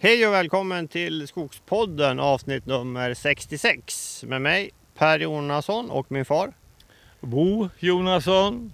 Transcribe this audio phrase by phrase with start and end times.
[0.00, 6.52] Hej och välkommen till Skogspodden avsnitt nummer 66 med mig Per Jonasson och min far.
[7.20, 8.72] Bo Jonasson.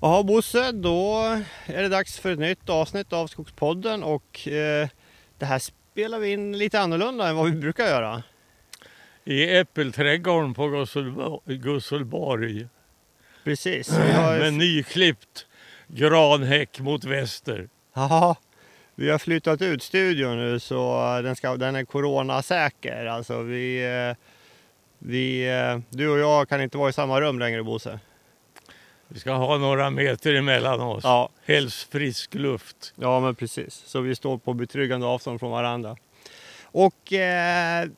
[0.00, 1.16] Jaha Bosse, då
[1.66, 4.88] är det dags för ett nytt avsnitt av Skogspodden och eh,
[5.38, 8.22] det här spelar vi in lite annorlunda än vad vi brukar göra.
[9.24, 10.88] I äppelträdgården på
[11.46, 12.66] Gusselborg.
[13.44, 13.90] Precis.
[13.90, 15.46] Har, Med nyklippt
[15.88, 17.68] granhäck mot väster.
[17.94, 18.36] Jaha,
[19.00, 23.06] vi har flyttat ut studion nu så den, ska, den är coronasäker.
[23.06, 24.16] Alltså vi, eh,
[24.98, 28.00] vi, eh, du och jag kan inte vara i samma rum längre Bosse.
[29.08, 31.04] Vi ska ha några meter emellan oss.
[31.04, 32.94] Ja, Helst frisk luft.
[32.96, 33.74] Ja, men precis.
[33.74, 35.96] Så vi står på betryggande avstånd från varandra.
[36.62, 37.88] Och eh,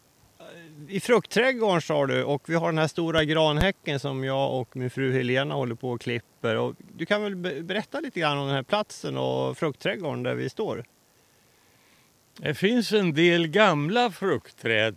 [0.89, 4.91] i fruktträdgården sa du och vi har den här stora granhäcken som jag och min
[4.91, 6.57] fru Helena håller på och klipper.
[6.57, 10.49] Och du kan väl berätta lite grann om den här platsen och fruktträdgården där vi
[10.49, 10.85] står?
[12.37, 14.97] Det finns en del gamla fruktträd.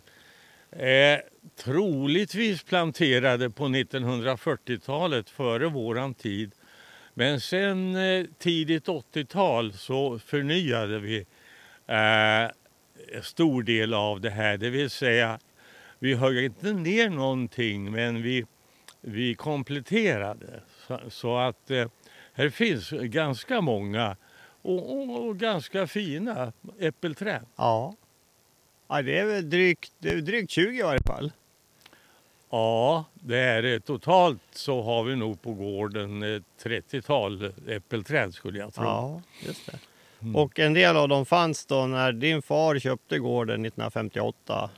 [0.70, 1.18] Eh,
[1.56, 6.52] troligtvis planterade på 1940-talet före våran tid.
[7.14, 11.26] Men sen eh, tidigt 80-tal så förnyade vi
[11.86, 12.50] eh,
[13.12, 14.56] en stor del av det här.
[14.56, 15.38] Det vill säga,
[15.98, 18.44] vi högg inte ner någonting men vi,
[19.00, 20.60] vi kompletterade.
[20.86, 21.88] Så, så att eh,
[22.32, 24.16] här finns ganska många
[24.62, 27.46] och, och, och ganska fina äppelträd.
[27.56, 27.94] Ja.
[28.88, 31.32] ja det är väl drygt, det är drygt 20 i varje fall.
[32.50, 33.80] Ja, det är det.
[33.80, 38.84] Totalt så har vi nog på gården ett 30-tal äppelträd skulle jag tro.
[38.84, 39.78] Ja, just det.
[40.20, 40.36] Mm.
[40.36, 44.70] Och en del av dem fanns då när din far köpte gården 1958.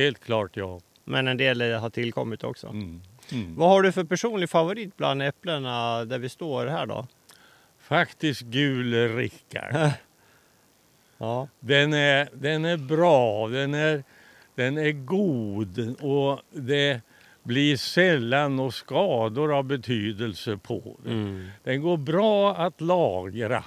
[0.00, 0.80] Helt klart ja.
[1.04, 2.66] Men en del har tillkommit också.
[2.66, 3.02] Mm.
[3.32, 3.56] Mm.
[3.56, 7.06] Vad har du för personlig favorit bland äpplena där vi står här då?
[7.78, 9.90] Faktiskt gul Rickard.
[11.22, 14.04] Ja, Den är, den är bra, den är,
[14.54, 17.00] den är god och det
[17.42, 21.12] blir sällan några skador av betydelse på den.
[21.12, 21.48] mm.
[21.62, 23.64] Den går bra att lagra.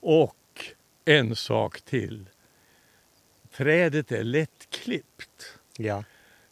[0.00, 0.64] Och
[1.04, 2.24] en sak till.
[3.56, 4.24] Trädet är
[4.68, 5.58] lättklippt.
[5.76, 6.04] ja.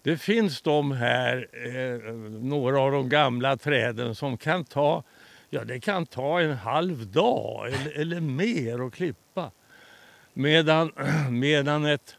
[0.02, 2.12] Det finns de här, eh,
[2.42, 5.02] några av de gamla träden som kan ta,
[5.50, 9.50] ja det kan ta en halv dag eller, eller mer att klippa.
[10.32, 10.92] Medan,
[11.30, 12.16] medan ett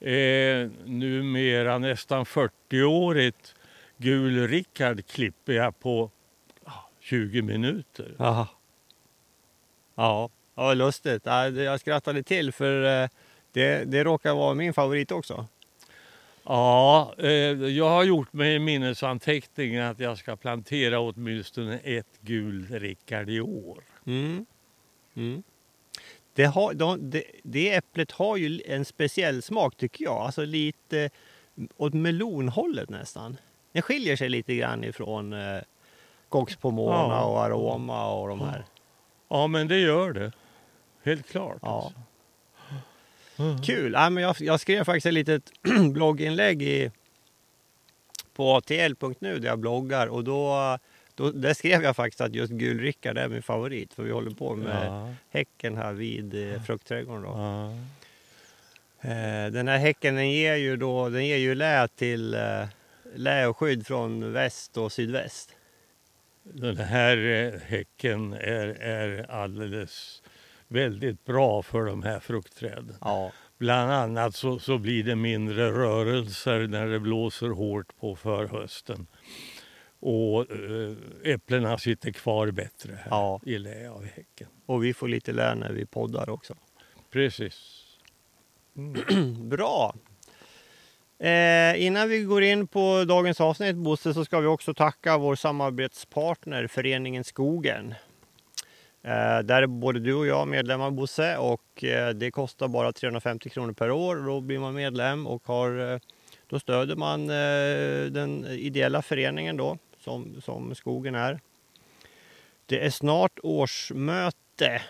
[0.00, 3.54] eh, numera nästan 40-årigt
[3.96, 6.10] gul Rickard klipper jag på
[6.64, 8.14] ah, 20 minuter.
[8.18, 8.48] Aha.
[9.94, 11.26] Ja, ja vad lustigt.
[11.26, 13.08] Jag skrattade till för eh,
[13.52, 15.46] det, det råkar vara min favorit också.
[16.44, 17.28] Ja, eh,
[17.68, 23.82] jag har gjort mig minnesanteckning att jag ska plantera åtminstone ett gul Rickard i år.
[24.06, 24.46] Mm.
[25.14, 25.42] Mm.
[26.34, 30.16] Det, har, de, det, det äpplet har ju en speciell smak tycker jag.
[30.16, 31.10] Alltså lite
[31.76, 33.36] åt melonhållet nästan.
[33.72, 35.62] Det skiljer sig lite grann ifrån eh,
[36.28, 37.24] Cox Pomona Ja.
[37.24, 38.64] och Aroma och de här.
[39.28, 40.32] Ja, men det gör det.
[41.02, 41.58] Helt klart.
[41.62, 41.82] Ja.
[41.84, 42.00] alltså.
[43.64, 43.92] Kul!
[43.92, 45.42] Ja, men jag, jag skrev faktiskt ett litet
[45.92, 46.90] blogginlägg i,
[48.34, 50.78] på atl.nu där jag bloggar och då,
[51.14, 54.30] då där skrev jag faktiskt att just Gul Rickard är min favorit för vi håller
[54.30, 55.14] på med Ja.
[55.30, 57.22] häcken här vid eh, fruktträdgården.
[57.22, 57.28] Då.
[57.28, 57.72] Ja.
[59.10, 62.64] Eh, den här häcken den ger ju, då, den ger ju lä till eh,
[63.14, 65.54] lä och skydd från väst och sydväst.
[66.42, 70.21] Den här eh, häcken är, är alldeles
[70.72, 72.96] väldigt bra för de här fruktträden.
[73.00, 79.06] Ja, Bland annat så, så blir det mindre rörelser när det blåser hårt på förhösten.
[80.00, 80.92] Och eh,
[81.24, 83.40] äpplena sitter kvar bättre här Ja.
[83.46, 84.48] i lä av häcken.
[84.66, 86.54] och vi får lite lä när vi poddar också.
[87.10, 87.82] Precis.
[89.42, 89.94] Bra!
[91.18, 95.34] Eh, innan vi går in på dagens avsnitt Bosse så ska vi också tacka vår
[95.34, 97.94] samarbetspartner Föreningen Skogen.
[99.02, 103.50] Eh, där är både du och jag medlemmar Bosse och eh, det kostar bara 350
[103.50, 104.16] kronor per år.
[104.16, 105.98] Då blir man medlem och har, eh,
[106.46, 111.40] då stöder man eh, den ideella föreningen då som, som Skogen är.
[112.66, 114.82] Det är snart årsmöte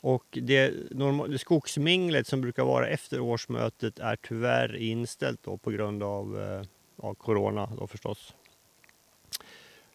[0.00, 0.72] och det,
[1.28, 6.62] det skogsminglet som brukar vara efter årsmötet är tyvärr inställt då på grund av eh,
[6.98, 8.34] av corona då förstås.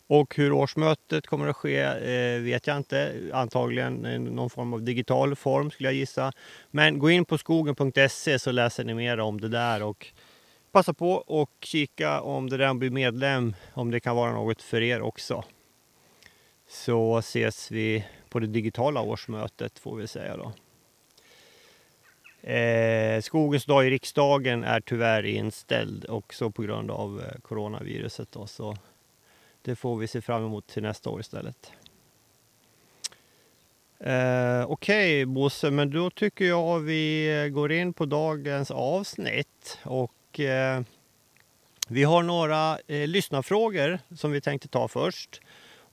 [0.07, 3.13] Och hur årsmötet kommer att ske eh, vet jag inte.
[3.33, 6.31] Antagligen i någon form av digital form skulle jag gissa.
[6.71, 10.07] Men gå in på skogen.se så läser ni mer om det där och
[10.71, 14.81] passa på och kika om det där blir medlem, om det kan vara något för
[14.81, 15.43] er också.
[16.67, 20.51] Så ses vi på det digitala årsmötet får vi säga då.
[22.49, 28.31] Eh, skogens dag i riksdagen är tyvärr inställd också på grund av eh, coronaviruset.
[28.31, 28.77] Då, så
[29.63, 31.71] det får vi se fram emot till nästa år istället.
[33.99, 39.79] Eh, Okej okay, Bosse, men då tycker jag vi går in på dagens avsnitt.
[39.83, 40.81] Och eh,
[41.87, 45.41] vi har några eh, lyssnarfrågor som vi tänkte ta först.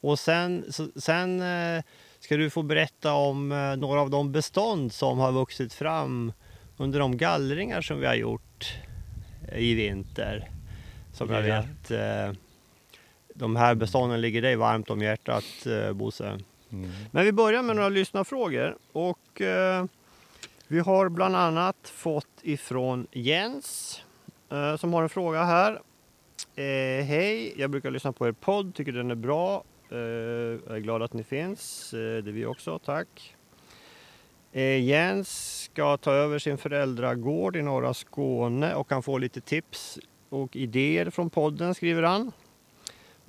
[0.01, 1.83] Och sen, så, sen eh,
[2.21, 6.33] ska du få berätta om eh, några av de bestånd som har vuxit fram
[6.77, 8.75] under de gallringar som vi har gjort
[9.57, 10.51] i vinter.
[11.13, 12.37] Som jag vet, eh,
[13.41, 16.39] de här bestånden ligger dig varmt om hjärtat eh, Bosse.
[16.73, 16.91] Mm.
[17.11, 19.85] Men vi börjar med några lyssnarfrågor och eh,
[20.69, 24.01] vi har bland annat fått ifrån Jens
[24.51, 25.73] eh, som har en fråga här.
[26.55, 29.65] Eh, Hej, jag brukar lyssna på er podd, tycker den är bra.
[29.91, 33.37] Eh, jag är glad att ni finns, eh, det är vi också, tack.
[34.81, 39.99] Jens ska ta över sin föräldragård i norra Skåne och kan få lite tips
[40.29, 42.33] och idéer från podden, skriver han.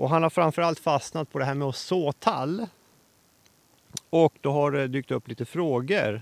[0.01, 2.68] Och han har framförallt fastnat på det här med att så tall.
[4.09, 6.21] Och då har det dykt upp lite frågor.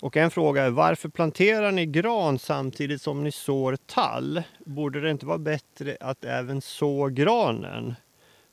[0.00, 4.42] Och en fråga är varför planterar ni gran samtidigt som ni sår tall?
[4.58, 7.94] Borde det inte vara bättre att även så granen?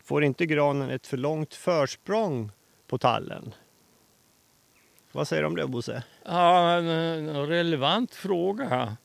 [0.03, 2.51] Får inte granen ett för långt försprång
[2.87, 3.53] på tallen?
[5.11, 6.03] Vad säger du om det Bosse?
[6.25, 8.97] Ja, en eh, relevant fråga.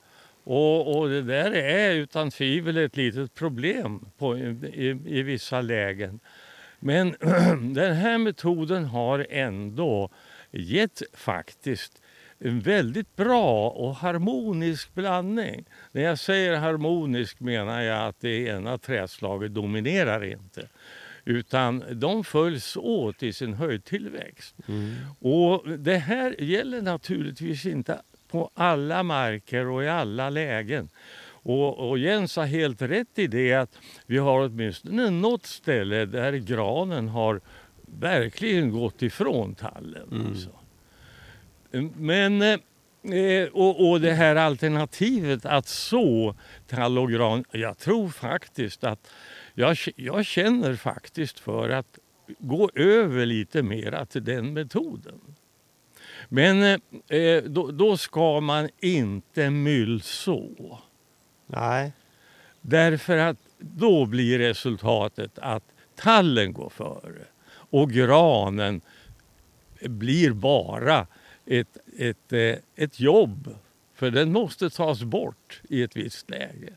[0.52, 6.20] Och, och, det där är utan tvivel ett litet problem på, i, i vissa lägen.
[6.80, 7.10] Men
[7.74, 10.10] den här metoden har ändå
[10.50, 12.02] gett faktiskt
[12.38, 15.64] en väldigt bra och harmonisk blandning.
[15.92, 20.68] När jag säger harmonisk menar jag att det ena träslaget dominerar inte
[21.24, 24.56] utan de följs åt i sin höjdtillväxt.
[24.68, 24.94] Mm.
[25.18, 28.00] Och det här gäller naturligtvis inte
[28.30, 30.88] på alla marker och i alla lägen.
[31.42, 36.32] Och, och Jens har helt rätt i det att vi har åtminstone något ställe där
[36.32, 37.40] granen har
[37.86, 40.08] verkligen gått ifrån tallen.
[40.12, 40.26] Mm.
[40.26, 40.50] Alltså.
[41.96, 46.34] Men eh, och, och det här alternativet att så
[46.66, 49.10] tall och gran, jag tror faktiskt att
[49.54, 51.98] jag, jag känner faktiskt för att
[52.38, 55.20] gå över lite mera till den metoden.
[56.32, 60.78] Men eh, då, då, ska man inte myllså.
[61.46, 61.92] Nej.
[62.60, 65.64] Därför att då blir resultatet att
[65.96, 68.80] tallen går före och granen
[69.80, 71.06] blir bara
[71.46, 73.54] ett, ett, ett, eh, ett jobb.
[73.94, 76.72] För den måste tas bort i ett visst läge.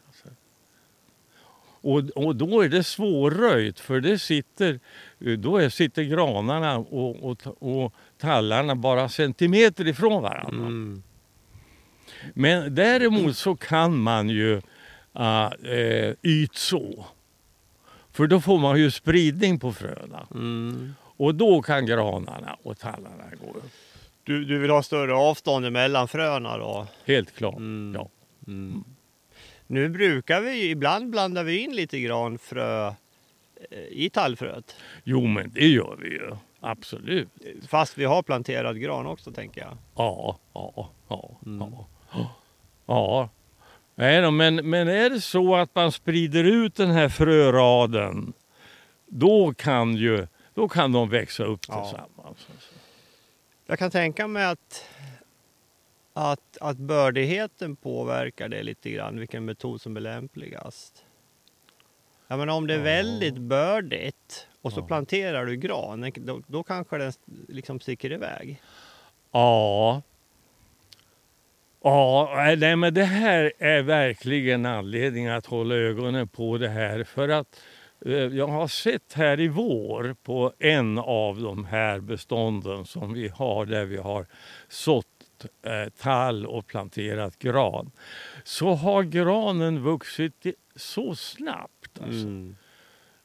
[1.83, 4.79] Och, och då är det svårröjt för det sitter,
[5.37, 10.65] då är, sitter granarna och, och, och tallarna bara centimeter ifrån varandra.
[10.65, 11.03] Mm.
[12.33, 14.61] Men däremot så kan man ju
[15.19, 17.05] uh, ytså.
[18.11, 20.27] För då får man ju spridning på fröna.
[20.31, 20.93] Mm.
[21.17, 23.71] Och då kan granarna och tallarna gå upp.
[24.23, 26.87] Du, du vill ha större avstånd mellan fröna då?
[27.05, 27.95] Helt klart, mm.
[27.95, 28.09] ja.
[28.47, 28.83] Mm.
[29.67, 32.93] Nu brukar vi, ibland blandar vi in lite granfrö eh,
[33.89, 34.75] i tallfröet.
[35.03, 37.29] Jo men det gör vi ju, absolut.
[37.67, 39.77] Fast vi har planterad gran också tänker jag.
[39.95, 41.37] Ja, ja, ja.
[41.45, 41.59] Mm.
[41.59, 41.87] ja.
[42.85, 43.29] ja.
[43.95, 48.33] Nej då, men, men är det så att man sprider ut den här fröraden
[49.05, 52.47] då kan, ju, då kan de växa upp tillsammans.
[53.65, 54.85] Jag kan tänka mig att
[56.13, 61.05] att, att bördigheten påverkar det lite grann, vilken metod som är lämpligast.
[62.33, 64.85] Jag menar, om det är väldigt bördigt och så ja.
[64.87, 67.13] planterar du gran, då, då kanske den
[67.47, 68.61] liksom sticker iväg.
[69.31, 70.01] Ja.
[71.83, 77.03] Ja, nej, men det här är verkligen anledning att hålla ögonen på det här.
[77.03, 77.61] För att
[78.05, 83.27] eh, jag har sett här i vår på en av de här bestånden som vi
[83.27, 84.25] har där vi har
[84.67, 85.07] sått
[85.65, 87.91] eh, tall och planterat gran
[88.43, 91.99] så har granen vuxit så snabbt.
[92.01, 92.27] Alltså.
[92.27, 92.55] Mm.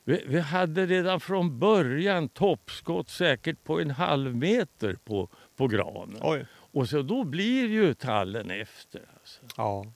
[0.04, 6.18] Vi, vi, hade redan från början toppskott säkert på en halv meter på, på granen.
[6.20, 6.46] Oj.
[6.50, 9.02] Och så då blir ju tallen efter.
[9.20, 9.40] Alltså.
[9.56, 9.80] Ja.
[9.80, 9.92] Mm.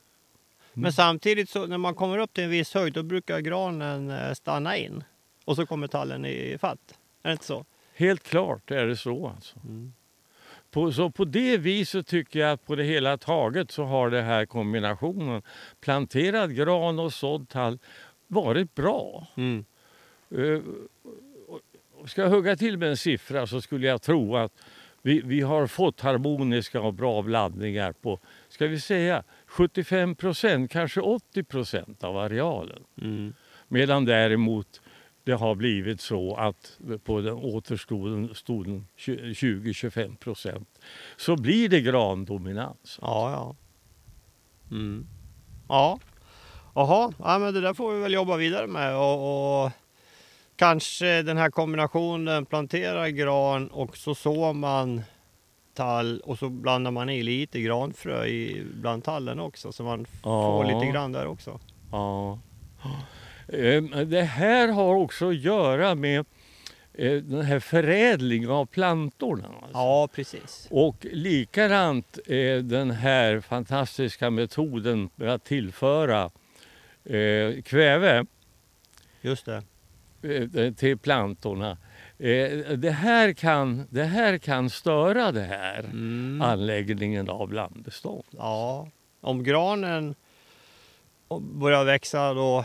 [0.72, 4.32] Men samtidigt så när man kommer upp till en viss höjd då brukar granen eh,
[4.32, 5.04] stanna in
[5.44, 6.98] och så kommer tallen i fatt.
[7.22, 7.64] Är det inte så?
[7.94, 9.28] Helt klart är det så.
[9.28, 9.58] Alltså.
[9.64, 9.92] Mm.
[10.72, 14.22] På, så på det viset tycker jag att på det hela taget så har det
[14.22, 15.42] här kombinationen
[15.80, 17.78] planterad gran och sådd tall
[18.26, 19.26] varit bra.
[19.36, 19.64] Mm.
[20.34, 20.62] Uh,
[22.06, 24.52] ska jag hugga till med en siffra så skulle jag tro att
[25.02, 31.00] vi, vi har fått harmoniska och bra blandningar på, ska vi säga 75 procent, kanske
[31.00, 32.84] 80 procent av arealen.
[33.02, 33.34] Mm.
[33.68, 34.80] Medan däremot
[35.24, 38.28] det har blivit så att på den återstoden
[38.96, 40.68] 20-25 procent
[41.16, 42.98] så blir det grandominans.
[43.02, 43.56] Ja, ja.
[44.76, 45.06] Mm.
[45.68, 45.98] Ja.
[46.74, 49.70] Jaha, ja, men det där får vi väl jobba vidare med och, och
[50.56, 55.02] kanske den här kombinationen plantera gran och så sår man
[55.74, 60.30] tall och så blandar man i lite granfrö i bland tallen också så man får
[60.30, 60.62] Ja.
[60.80, 61.60] lite grann där också.
[61.92, 62.38] Ja.
[63.48, 66.24] Eh, Det här har också att göra med
[66.94, 69.48] eh, den här förädlingen av plantorna.
[69.48, 69.70] alltså.
[69.72, 70.68] Ja, precis.
[70.70, 72.18] Och likadant
[72.62, 76.30] den här fantastiska metoden med att tillföra
[77.04, 78.26] eh, kväve
[79.20, 79.62] Just det.
[80.54, 81.78] eh, till plantorna.
[82.76, 86.42] Det, här kan, det här kan störa det här Mm.
[86.42, 88.24] anläggningen av blandbestånd.
[88.30, 88.88] Ja,
[89.20, 90.14] om granen
[91.40, 92.64] börjar växa då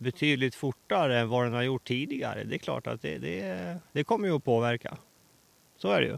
[0.00, 2.44] betydligt fortare än vad den har gjort tidigare.
[2.44, 4.96] Det är klart att det, det, det kommer ju att påverka.
[5.76, 6.16] Så är det ju.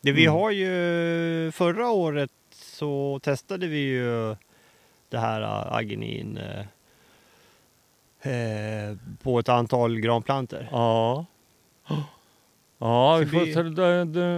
[0.00, 0.34] Det vi Mm.
[0.40, 4.36] har ju förra året så testade vi ju
[5.08, 6.60] det här äh, arginin eh,
[8.32, 10.68] eh, på ett antal granplanter.
[10.72, 11.24] Ja.
[12.78, 13.40] Ja, vi får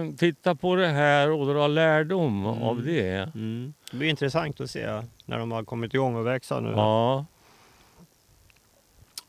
[0.09, 2.61] vi- titta på det här och dra lärdom Mm.
[2.63, 3.31] av det.
[3.35, 3.73] Mm.
[3.91, 6.69] Det blir intressant att se när de har kommit igång och växa nu.
[6.69, 7.25] Ja.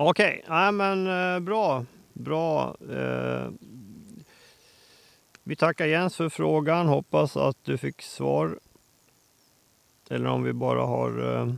[0.00, 1.84] Okej, nej men eh, bra.
[2.12, 2.76] Bra.
[2.92, 3.48] Eh,
[5.42, 6.86] vi tackar Jens för frågan.
[6.86, 8.58] Hoppas att du fick svar.
[10.10, 11.52] Eller om vi bara har eh,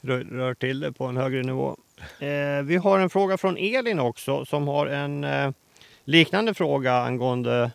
[0.00, 1.76] rör, rört till det på en högre nivå.
[2.18, 5.50] Eh, vi har en fråga från Elin också som har en eh,
[6.04, 7.70] liknande fråga angående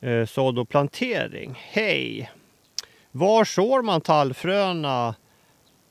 [0.00, 1.54] eh, sådd och plantering.
[1.58, 2.30] Hej!
[3.10, 5.14] Var sår man tallfröna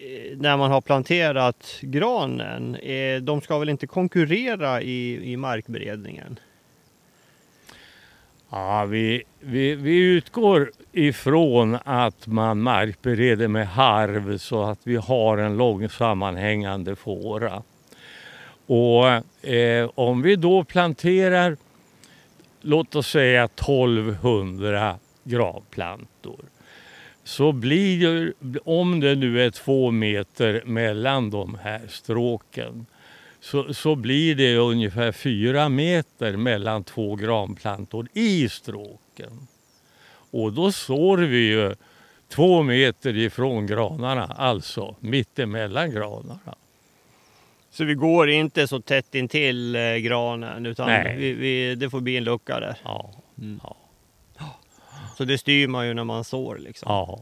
[0.04, 2.76] Eh, när man har planterat granen?
[2.76, 6.40] Eh, de ska väl inte konkurrera i, i markberedningen?
[8.50, 15.38] Ja, vi, vi, vi utgår ifrån att man markbereder med harv så att vi har
[15.38, 17.64] en lång sammanhängande fåra.
[18.66, 19.08] Och
[19.50, 21.58] eh, om vi då planterar,
[22.62, 26.51] låt oss säga 1200 gravplantor.
[27.32, 28.34] Så blir ju,
[28.66, 32.86] om det nu är två meter mellan de här stråken,
[33.40, 39.48] så, så blir det ungefär fyra meter mellan två granplantor i stråken.
[40.32, 41.76] Och då sår vi ju
[42.30, 46.56] två meter ifrån granarna, alltså mittemellan granarna.
[47.70, 51.16] Så vi går inte så tätt intill eh, granen utan Nej.
[51.18, 52.78] vi, vi, det får bli en lucka där.
[52.84, 53.14] Ja,
[53.64, 53.76] Ja.
[55.22, 56.92] Så det styr man ju när man sår liksom.
[56.92, 57.20] ja.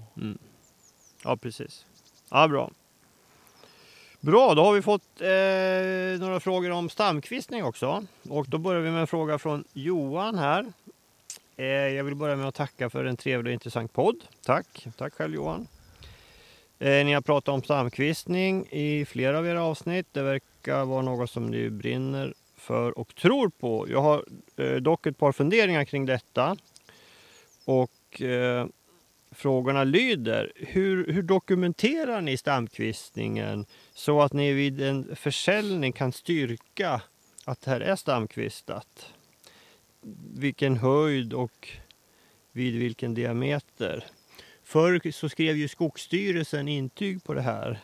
[1.24, 1.86] Ja, precis.
[2.30, 2.72] Ja, bra.
[4.20, 8.06] Bra, då har vi fått eh, några frågor om stamkvistning också.
[8.30, 10.74] Och då börjar vi med en fråga från Johan här.
[11.58, 14.24] Eh, jag vill börja med att tacka för en trevlig och intressant podd.
[14.46, 15.68] Tack, tack själv Johan.
[16.80, 20.08] Eh, ni har pratat om stamkvistning i flera av era avsnitt.
[20.12, 23.86] Det verkar vara något som ni brinner för och tror på.
[23.90, 24.26] Jag har
[24.58, 26.58] eh, dock ett par funderingar kring detta.
[27.70, 28.68] Och eh,
[29.32, 37.02] Frågorna lyder, hur, hur dokumenterar ni stamkvistningen så att ni vid en försäljning kan styrka
[37.46, 39.14] att det här är stamkvistat?
[40.34, 41.70] Vilken höjd och
[42.52, 44.06] vid vilken diameter?
[44.64, 47.80] Förr så skrev ju Skogsstyrelsen intyg på det här.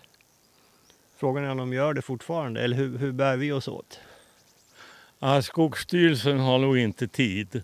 [1.18, 4.00] Frågan är om de gör det fortfarande, eller hur, hur bär vi oss åt?
[5.20, 7.64] ja Skogsstyrelsen har nog inte tid.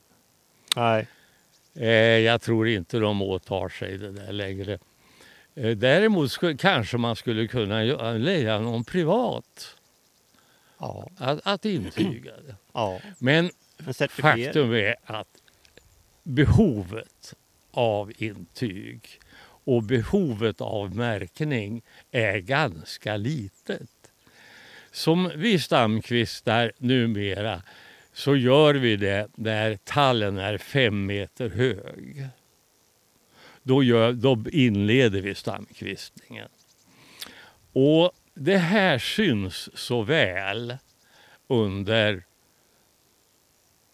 [0.76, 1.08] Nej.
[1.76, 4.80] Eh, jag tror inte de åtar sig det där längre.
[5.56, 7.82] Eh, däremot skulle, kanske man skulle kunna
[8.14, 9.78] leja någon privat
[10.82, 11.10] Ja.
[11.18, 12.56] att, att intyga det.
[12.74, 13.00] ja.
[13.20, 13.50] Men
[14.10, 15.28] faktum är att
[16.24, 17.34] behovet
[17.72, 19.20] av intyg
[19.64, 23.90] och behovet av märkning är ganska litet.
[24.92, 27.62] Som vi stamkvistar numera
[28.22, 32.28] så gör vi det när tallen är fem meter hög.
[33.64, 36.50] Då, gör, då inleder vi stamkvistningen.
[37.74, 40.78] Och det här syns så väl
[41.48, 42.24] under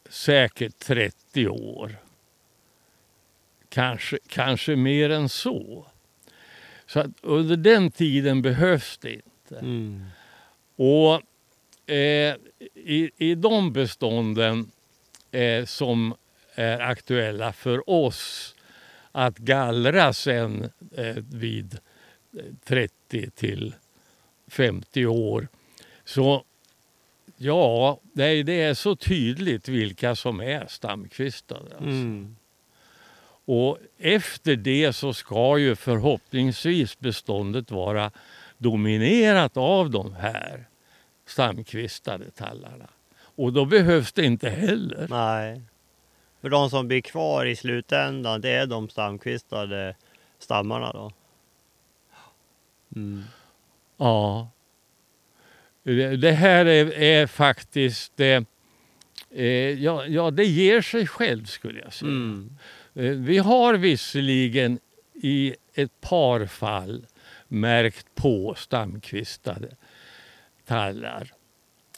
[0.10, 1.96] säkert 30 år.
[3.70, 5.86] Kanske, kanske mer än så.
[6.86, 9.60] Så under den tiden behövs det inte.
[9.60, 10.06] Mm.
[10.76, 11.22] Och
[11.88, 12.36] eh,
[12.76, 14.72] i, i de bestånden
[15.32, 16.16] eh, som
[16.56, 18.56] är aktuella för oss
[19.12, 21.80] att gallra sen eh, vid
[22.66, 23.76] 30 till
[24.48, 25.48] 50 år.
[26.06, 26.44] Så
[27.38, 31.62] ja, det, det är så tydligt vilka som är stamkvistade.
[31.72, 31.86] Alltså.
[31.86, 32.36] Mm.
[33.46, 38.12] Och efter det så ska ju förhoppningsvis beståndet vara
[38.58, 40.68] dominerat av de här
[41.28, 42.90] stamkvistade tallarna.
[43.20, 45.08] Och då behövs det inte heller.
[45.10, 45.62] Nej.
[46.42, 49.96] För de som blir kvar i slutändan, det är de stamkvistade
[50.40, 51.12] stammarna då?
[52.96, 53.24] Mm.
[53.98, 54.50] Ja.
[56.18, 58.20] Det, här är, är faktiskt...
[58.20, 58.44] Eh,
[59.32, 59.46] eh,
[59.84, 62.12] ja, ja, det ger sig själv skulle jag säga.
[62.12, 62.58] Mm.
[62.94, 64.80] Eh, Vi har visserligen
[65.14, 67.06] i ett par fall
[67.48, 69.76] märkt på stamkvistade
[70.68, 71.34] tallar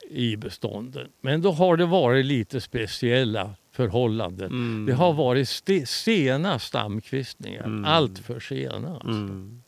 [0.09, 1.09] i bestånden.
[1.21, 4.47] Men då har det varit lite speciella förhållanden.
[4.51, 4.85] Mm.
[4.85, 7.85] Det har varit ste- sena stamkvistningar, Mm.
[7.85, 8.93] allt för sena.
[8.93, 9.09] Alltså.
[9.09, 9.63] Mm.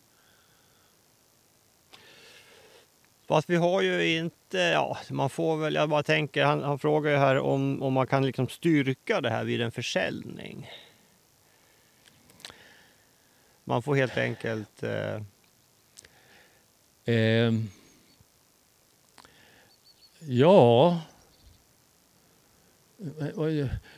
[3.27, 7.11] Fast vi har ju inte, ja, man får väl, jag bara tänker, han, han frågar
[7.11, 10.69] ju här om, om man kan liksom styrka det här vid en försäljning.
[13.63, 15.21] Man får helt enkelt, eh,
[17.05, 17.69] Ehm,
[20.27, 21.01] ja...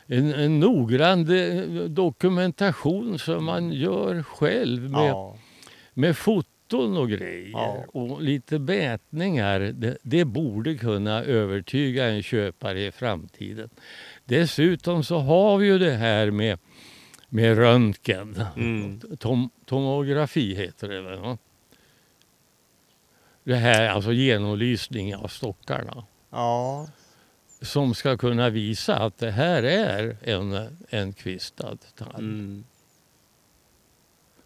[0.06, 5.36] En, en noggrann de- dokumentation som man gör själv med, ja,
[5.94, 7.84] med foton och grejer Ja.
[7.92, 9.60] och lite mätningar.
[9.60, 13.68] Det, det borde kunna övertyga en köpare i framtiden.
[14.24, 16.58] Dessutom så har vi ju det här med,
[17.28, 18.42] med röntgen.
[18.56, 19.00] Mm.
[19.18, 21.36] Tom, tomografi heter det väl?
[23.44, 26.04] Det här alltså genomlysning av stockarna.
[26.34, 26.86] Ja,
[27.62, 32.14] Som ska kunna visa att det här är en, en kvistad tall.
[32.18, 32.64] mm.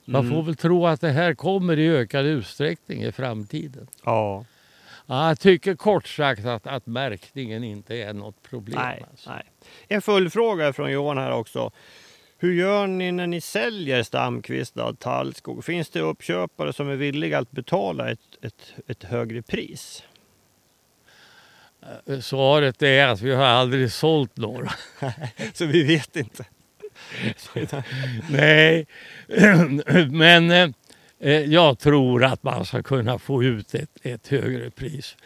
[0.05, 0.33] Man Mm.
[0.37, 3.87] får väl tro att det här kommer i ökad utsträckning i framtiden.
[4.05, 4.45] ja,
[5.07, 8.79] Ja, Jag tycker kort sagt att, att märkningen inte är något problem.
[8.79, 9.31] nej, alltså.
[9.31, 9.43] nej.
[9.89, 11.71] En följdfråga från Johan här också.
[12.39, 15.65] Hur gör ni när ni säljer stamkvistad tallskog?
[15.65, 20.03] Finns det uppköpare som är villiga att betala ett, ett, ett högre pris?
[22.07, 24.73] Eh, Svaret är att vi har aldrig sålt några.
[25.53, 26.45] Så vi vet inte.
[28.31, 28.87] Nej,
[30.11, 30.69] men eh,
[31.21, 35.17] eh, jag tror att man ska kunna få ut ett, ett högre pris.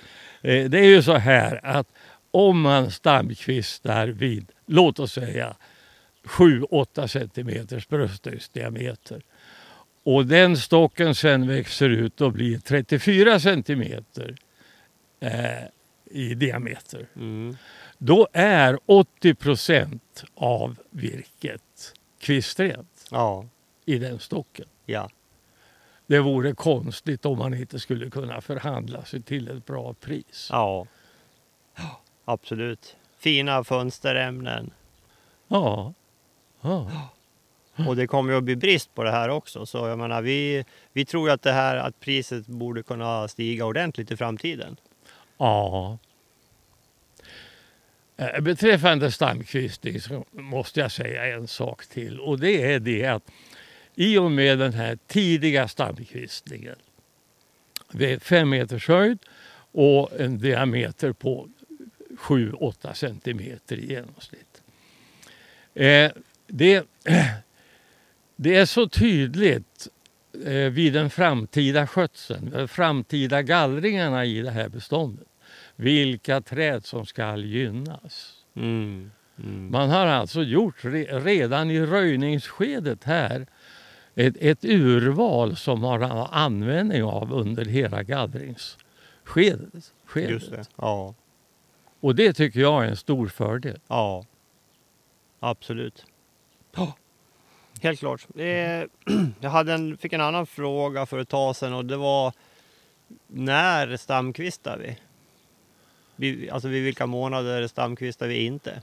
[0.42, 1.88] Det är ju så här att
[2.30, 5.56] om man stamkvistar vid, låt oss säga
[6.24, 9.22] 7-8 centimeters brösthöjdsdiameter
[10.04, 14.34] och den stocken sen växer ut och blir 34 centimeter
[16.12, 17.07] i diameter.
[17.16, 17.57] Mm.
[17.98, 23.44] Då är 80 procent av virket kvistrent Ja,
[23.85, 24.66] i den stocken.
[24.87, 25.11] ja,
[26.07, 30.48] Det vore konstigt om man inte skulle kunna förhandla sig till ett bra pris.
[30.51, 30.87] ja.
[32.25, 32.96] Absolut.
[33.18, 34.70] Fina fönsterämnen.
[35.48, 35.94] Ja.
[36.61, 36.90] ja.
[37.88, 39.66] Och det kommer ju att bli brist på det här också.
[39.66, 43.64] Så jag menar, vi, vi tror ju att det här att priset borde kunna stiga
[43.66, 44.77] ordentligt i framtiden
[45.42, 45.98] ja.
[48.16, 53.31] Eh, beträffande stamkvistning så måste jag säga en sak till och det är det att
[53.94, 56.76] i och med den här tidiga stamkvistningen
[57.92, 59.18] vid fem meters höjd
[59.72, 61.48] och en diameter på
[62.18, 64.62] 7-8 centimeter i genomsnitt.
[65.74, 66.12] Eh,
[66.46, 66.87] det,
[68.37, 69.88] det är så tydligt
[70.44, 75.26] eh, vid den framtida skötseln, de framtida gallringarna i det här beståndet,
[75.83, 78.35] vilka träd som ska gynnas.
[78.55, 79.11] Mm.
[79.38, 79.71] Mm.
[79.71, 83.47] Man har alltså gjort re, redan i röjningsskedet här
[84.14, 89.92] ett, ett urval som man har användning av under hela gallringsskedet.
[90.05, 90.31] Skedet.
[90.31, 90.64] Just det.
[90.77, 91.14] Ja,
[92.01, 93.81] Och det tycker jag är en stor fördel.
[93.88, 94.25] ja.
[95.45, 96.07] Absolut.
[96.77, 96.97] Ja,
[97.83, 98.27] Helt klart.
[98.37, 98.45] Eh,
[99.40, 102.33] jag hade en, fick en annan fråga för ett tag sedan och det var
[103.27, 104.97] när stamkvistar vi?
[106.22, 108.82] Vi alltså vid vilka månader stamkvistar vi inte?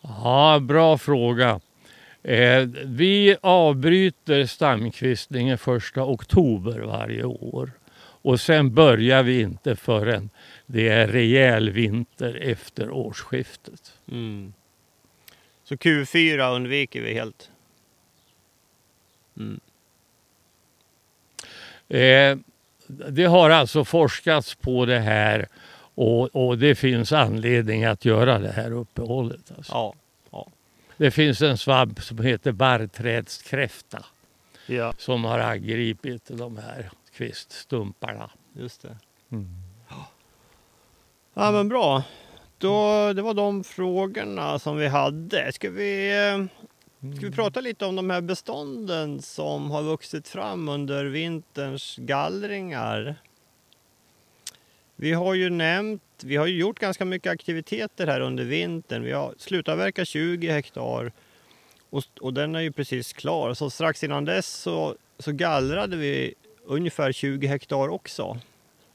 [0.00, 1.60] Ja, bra fråga.
[2.22, 7.70] Eh, vi avbryter stamkvistningen första oktober varje år.
[8.22, 10.30] Och sen börjar vi inte förrän
[10.66, 13.94] det är rejäl vinter efter årsskiftet.
[14.10, 14.52] Mm.
[15.64, 17.50] Så Q4 undviker vi helt?
[19.36, 19.60] Mm.
[21.88, 22.38] Eh,
[22.88, 25.46] det har alltså forskats på det här
[25.94, 29.52] och, och det finns anledning att göra det här uppehållet.
[29.56, 29.72] Alltså.
[29.72, 29.94] Ja,
[30.30, 30.46] ja.
[30.96, 34.04] Det finns en svamp som heter barrträdskräfta
[34.66, 38.30] Ja, som har angripit de här kviststumparna.
[38.52, 38.96] just det.
[39.32, 39.48] Mm.
[41.34, 42.02] Ja, men bra.
[42.58, 45.52] Då, det var de frågorna som vi hade.
[45.52, 46.44] Ska vi, eh,
[47.02, 47.16] Mm.
[47.16, 53.16] ska vi prata lite om de här bestånden som har vuxit fram under vinterns gallringar?
[54.96, 59.02] Vi har ju nämnt, vi har ju gjort ganska mycket aktiviteter här under vintern.
[59.02, 61.12] Vi har slutavverkat 20 hektar
[61.90, 63.54] och, och den är ju precis klar.
[63.54, 68.38] Så strax innan dess så, så gallrade vi ungefär 20 hektar också.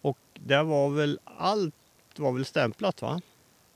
[0.01, 1.73] Och det var väl allt
[2.15, 3.21] var väl stämplat va?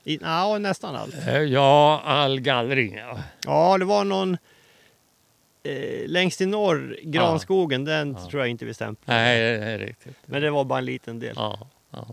[0.06, 1.14] I, ja, nästan allt.
[1.26, 2.96] Eh, Ja, all gallring.
[2.96, 3.18] Ja.
[3.46, 4.36] Ja, det var någon
[5.62, 8.28] eh, längst i norr, granskogen, den Ja.
[8.30, 9.20] tror jag inte vi stämplade.
[9.20, 10.16] Nej, det är riktigt.
[10.26, 11.32] Men det var bara en liten del.
[11.36, 11.58] Ja,
[11.90, 12.06] ja.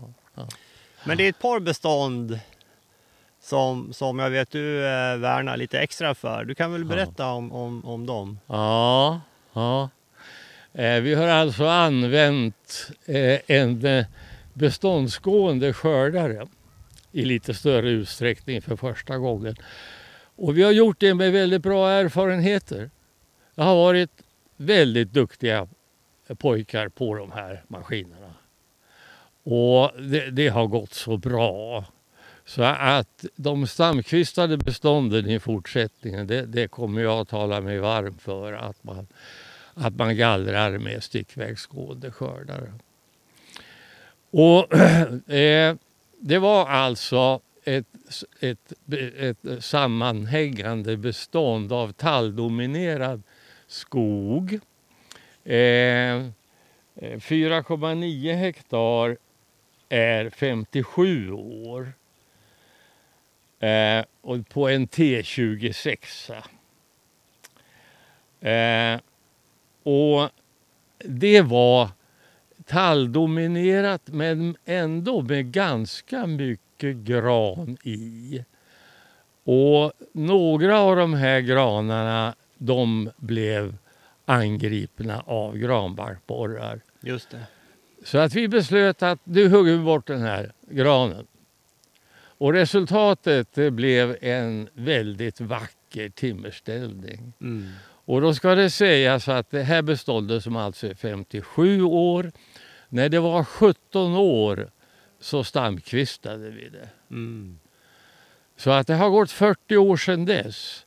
[1.04, 2.38] Men det är ett par bestånd
[3.42, 6.44] som, som jag vet du eh, värnar lite extra för.
[6.44, 6.86] Du kan väl Ja.
[6.88, 8.38] berätta om, om, om dem?
[8.46, 9.20] Ja,
[9.52, 9.88] ja.
[10.72, 14.06] Eh, vi har alltså använt eh, en eh,
[14.52, 16.46] beståndsgående skördare
[17.14, 19.56] i lite större utsträckning för första gången.
[20.36, 22.90] Och vi har gjort det med väldigt bra erfarenheter.
[23.54, 24.10] Det har varit
[24.56, 25.68] väldigt duktiga
[26.38, 28.34] pojkar på de här maskinerna.
[29.42, 31.84] Och det, det har gått så bra.
[32.44, 38.18] Så att de stamkvistade bestånden i fortsättningen, det, det kommer jag att tala mig varm
[38.18, 38.52] för.
[38.52, 39.06] Att man,
[39.74, 42.72] att man gallrar med stickvägsgående skördare.
[44.30, 44.74] Och
[45.32, 45.76] eh,
[46.26, 47.86] det var alltså ett,
[48.40, 48.72] ett,
[49.18, 53.22] ett sammanhängande bestånd av talldominerad
[53.66, 54.60] skog.
[55.44, 55.50] Eh,
[56.94, 59.16] 4,9 hektar
[59.88, 61.92] är 57 år.
[63.60, 66.32] Eh, och på en T26.
[68.40, 69.00] Eh,
[69.82, 70.30] och
[70.98, 71.88] det var
[72.66, 78.44] talldominerat men ändå med ganska mycket gran i.
[79.44, 83.76] Och några av de här granarna de blev
[84.24, 86.80] angripna av granbarkborrar.
[87.00, 87.46] Just det.
[88.04, 91.26] Så att vi beslöt att nu hugger vi bort den här granen.
[92.38, 97.32] Och resultatet blev en väldigt vacker timmerställning.
[97.40, 97.68] Mm.
[98.06, 102.32] Och då ska det sägas att det här beståndet som alltså är 57 år,
[102.88, 104.70] när det var 17 år
[105.20, 106.88] så stamkvistade vi det.
[107.10, 107.58] Mm.
[108.56, 110.86] Så att det har gått 40 år sedan dess.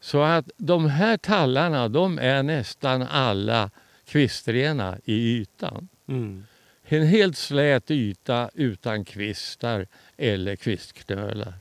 [0.00, 3.70] Så att de här tallarna de är nästan alla
[4.06, 5.88] kvistrena i ytan.
[6.08, 6.44] Mm.
[6.84, 11.54] En helt slät yta utan kvistar eller kvistknölar.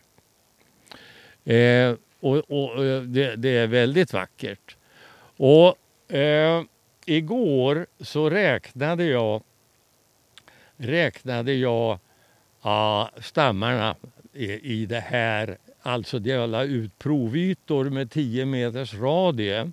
[1.45, 4.75] Eh, och, och eh, det, det är väldigt vackert.
[5.37, 5.77] Och
[6.13, 6.63] eh,
[7.05, 9.43] igår så räknade jag
[10.77, 11.99] räknade jag
[12.61, 13.95] ja, stammarna
[14.33, 15.57] i, i det här.
[15.81, 19.71] Alltså jag la ut provytor med 10 meters radie.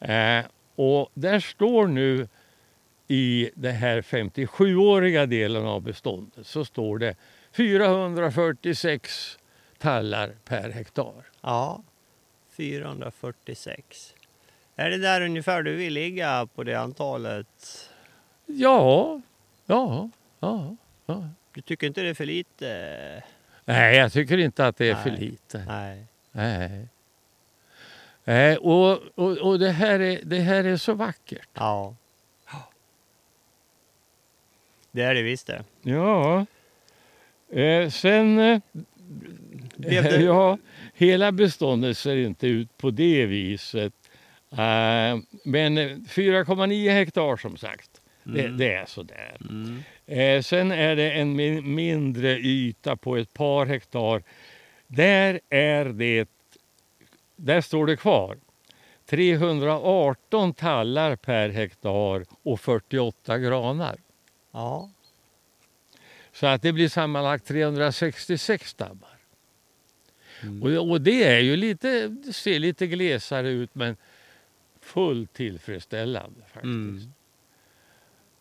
[0.00, 0.44] Eh,
[0.74, 2.28] och där står nu
[3.08, 7.16] i den här 57-åriga delen av beståndet så står det
[7.52, 9.38] 446
[9.78, 11.24] tallar per hektar.
[11.40, 11.82] Ja,
[12.56, 14.14] 446.
[14.76, 17.90] Är det där ungefär du vill ligga på det antalet?
[18.46, 19.20] Ja,
[19.66, 20.76] ja, ja.
[21.06, 21.28] ja.
[21.52, 23.22] Du tycker inte det är för lite?
[23.64, 25.20] Nej, jag tycker inte att det är för Nej.
[25.20, 25.64] lite.
[25.68, 26.04] Nej.
[26.32, 26.88] Nej.
[28.24, 31.48] Nej, och, och, och det, här är, det här är så vackert.
[31.54, 31.94] Ja.
[34.90, 35.64] Det är det visst det.
[35.82, 36.46] Ja.
[37.60, 38.38] Eh, sen...
[38.38, 38.60] Eh,
[39.76, 40.58] det- ja,
[40.94, 43.92] hela beståndet ser inte ut på det viset.
[44.50, 47.93] Eh, men 4,9 hektar som sagt.
[48.24, 48.56] Det, Mm.
[48.56, 49.36] det är sådär.
[49.50, 49.82] Mm.
[50.06, 54.22] Eh, sen är det en mi- mindre yta på ett par hektar.
[54.86, 56.28] Där är det,
[57.36, 58.38] där står det kvar.
[59.06, 63.96] 318 tallar per hektar och 48 granar.
[64.52, 64.90] Ja.
[66.32, 69.18] Så att det blir sammanlagt 366 stammar.
[70.42, 70.62] Mm.
[70.62, 73.96] Och, och det är ju lite, det ser lite glesare ut men
[74.80, 76.64] fullt tillfredsställande faktiskt.
[76.64, 77.12] Mm.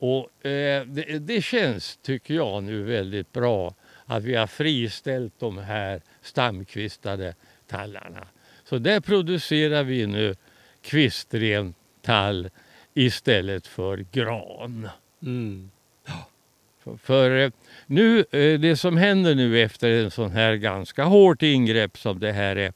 [0.05, 5.57] Och eh, det, det känns, tycker jag nu, väldigt bra att vi har friställt de
[5.57, 7.35] här stamkvistade
[7.67, 8.27] tallarna.
[8.63, 10.35] Så där producerar vi nu
[10.81, 12.49] kvistren tall
[12.93, 14.89] istället för gran.
[15.21, 15.71] Mm.
[16.83, 17.51] För, för eh,
[17.85, 22.31] nu, eh, det som händer nu efter en sån här ganska hårt ingrepp som det
[22.31, 22.73] här är,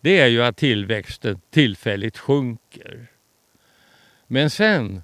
[0.00, 3.06] det är ju att tillväxten tillfälligt sjunker.
[4.26, 5.02] Men sen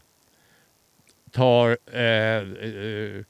[1.32, 3.24] tar eh, eh,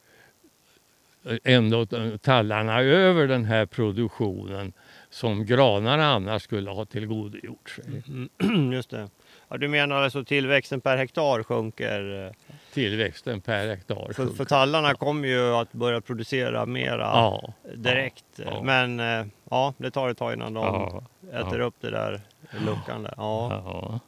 [1.45, 1.87] ändå
[2.23, 4.73] tallarna över den här produktionen
[5.11, 7.85] som granarna annars skulle ha tillgodogjort sig.
[8.09, 9.09] Mm, just det.
[9.49, 12.27] Ja, du menar alltså tillväxten per hektar sjunker?
[12.27, 12.33] eh,
[12.73, 14.35] Tillväxten per hektar För, sjunker.
[14.37, 18.25] för tallarna kommer ju att börja producera mera Ja, direkt.
[18.37, 18.63] ja.
[18.63, 21.03] Men eh, ja, det tar ett tag innan de ja,
[21.41, 22.21] äter upp det där
[22.67, 23.15] luckan där.
[23.17, 24.01] Ja.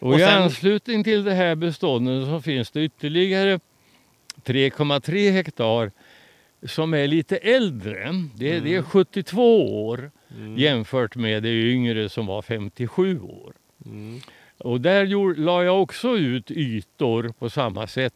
[0.00, 0.06] Ja.
[0.06, 3.60] Och, Och i sen- anslutning till det här beståndet så finns det ytterligare
[4.44, 5.92] 3,3 hektar
[6.66, 8.08] som är lite äldre.
[8.36, 10.58] Det, det är 72 år Mm.
[10.58, 13.54] jämfört med det yngre som var 57 år.
[13.86, 14.20] Mm.
[14.58, 18.14] Och där gjorde, la jag också ut ytor på samma sätt.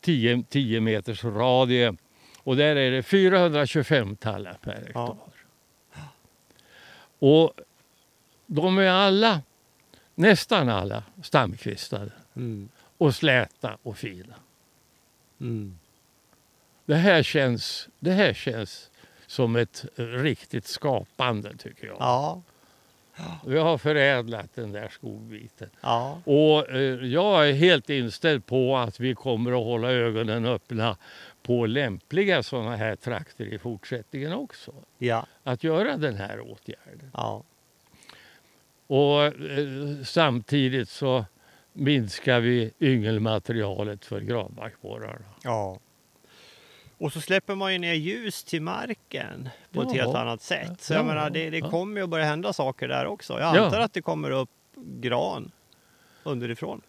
[0.00, 1.94] 10, 10 meters radie.
[2.42, 5.16] Och där är det 425 tallar per hektar.
[7.18, 7.52] Och
[8.46, 9.40] de är alla,
[10.20, 12.12] nästan alla, stamkvistade.
[12.36, 12.68] Mm.
[12.98, 14.34] Och släta och fina.
[15.40, 15.78] Mm.
[16.86, 18.90] Det här känns, det här känns
[19.26, 21.96] som ett riktigt skapande tycker jag.
[22.00, 22.42] Ja.
[23.46, 25.70] Vi har förädlat den där skogbiten.
[25.80, 26.20] Ja.
[26.24, 30.96] Och eh, jag är helt inställd på att vi kommer att hålla ögonen öppna
[31.42, 34.72] på lämpliga sådana här trakter i fortsättningen också.
[34.98, 35.26] Ja.
[35.44, 37.10] Att göra den här åtgärden.
[37.14, 37.42] Ja.
[38.90, 41.24] Och eh, samtidigt så
[41.72, 45.24] minskar vi yngelmaterialet för granbarkborrarna.
[45.42, 45.78] Ja.
[46.98, 50.02] Och så släpper man ju ner ljus till marken på ett Ja.
[50.04, 50.80] helt annat sätt.
[50.80, 51.04] Så jag Ja.
[51.04, 51.70] menar, det, det Ja.
[51.70, 53.32] kommer ju att börja hända saker där också.
[53.40, 53.64] Jag Ja.
[53.64, 55.50] antar att det kommer upp gran
[56.22, 56.80] underifrån.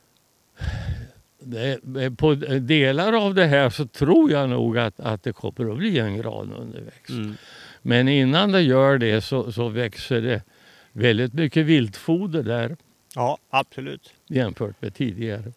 [1.40, 1.80] Det,
[2.18, 6.00] på delar av det här så tror jag nog att, att det kommer att bli
[6.00, 7.10] en granunderväxt.
[7.10, 7.36] Mm.
[7.82, 10.42] Men innan det gör det så, så växer det
[10.92, 12.78] väldigt mycket viltfoder där
[13.16, 14.14] Ja, absolut.
[14.28, 15.52] jämfört med tidigare.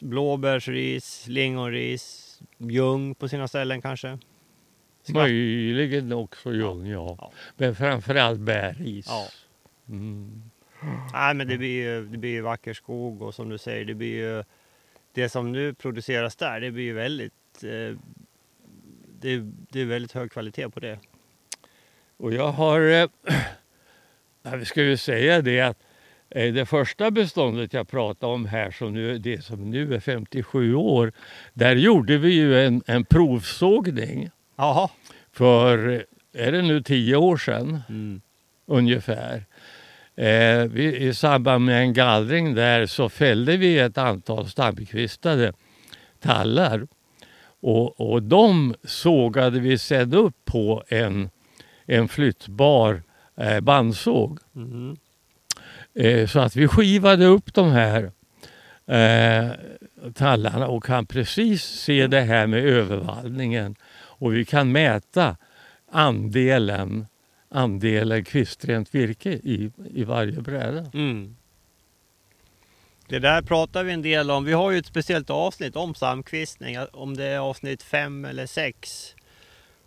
[0.00, 4.18] Blåbärsris, lingonris, ljung på sina ställen kanske.
[5.02, 7.16] Ska- Möjligen också ljung, ja.
[7.20, 7.32] Ja.
[7.56, 9.06] Men framförallt bärris.
[9.08, 9.28] Ja.
[9.88, 10.42] Mm.
[11.12, 14.14] Nej, men det blir ju det blir vacker skog och som du säger, det blir
[14.36, 14.44] ju
[15.12, 17.32] det som nu produceras där, det blir ju väldigt
[17.62, 17.96] eh,
[19.20, 19.38] det,
[19.70, 20.98] det är väldigt hög kvalitet på det.
[22.16, 23.08] Och jag har, eh,
[24.50, 25.78] ja, vi ska ju säga det att
[26.30, 30.74] eh, det första beståndet jag pratade om här, som nu, det som nu är 57
[30.74, 31.12] år,
[31.54, 34.88] där gjorde vi ju en, en provsågning Jaha.
[35.32, 36.00] för, eh,
[36.46, 38.20] är det nu 10 år sedan Mm.
[38.66, 39.44] ungefär.
[40.16, 45.52] Eh, vi, I samband med en gallring där så fällde vi ett antal stamkvistade
[46.20, 46.86] tallar.
[47.60, 51.30] Och, och de sågade vi sedan upp på en,
[51.86, 53.02] en flyttbar
[53.36, 54.38] eh, bandsåg.
[54.56, 54.96] Mm.
[55.94, 58.12] Eh, så att vi skivade upp de här
[58.86, 59.50] eh,
[60.14, 63.76] tallarna och kan precis se det här med övervallningen.
[63.94, 65.36] Och vi kan mäta
[65.90, 67.06] andelen,
[67.48, 70.90] andelen kvistrent virke i, i varje bräda.
[70.94, 71.36] Mm.
[73.08, 74.44] Det där pratar vi en del om.
[74.44, 79.14] Vi har ju ett speciellt avsnitt om samkvistning, om det är avsnitt fem eller sex.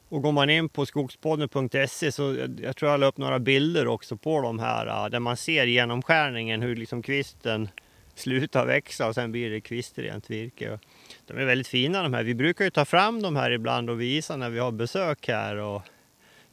[0.10, 4.18] Och går man in på skogspodden.se så jag- tror jag la upp några bilder också
[4.18, 7.70] på de här äh, där man ser genomskärningen hur liksom kvisten
[8.16, 10.80] slutar växa och sen blir det kvistrent virke.
[11.28, 12.24] De är väldigt fina de här.
[12.24, 15.56] Vi brukar ju ta fram de här ibland och visa när vi har besök här.
[15.56, 15.82] Och,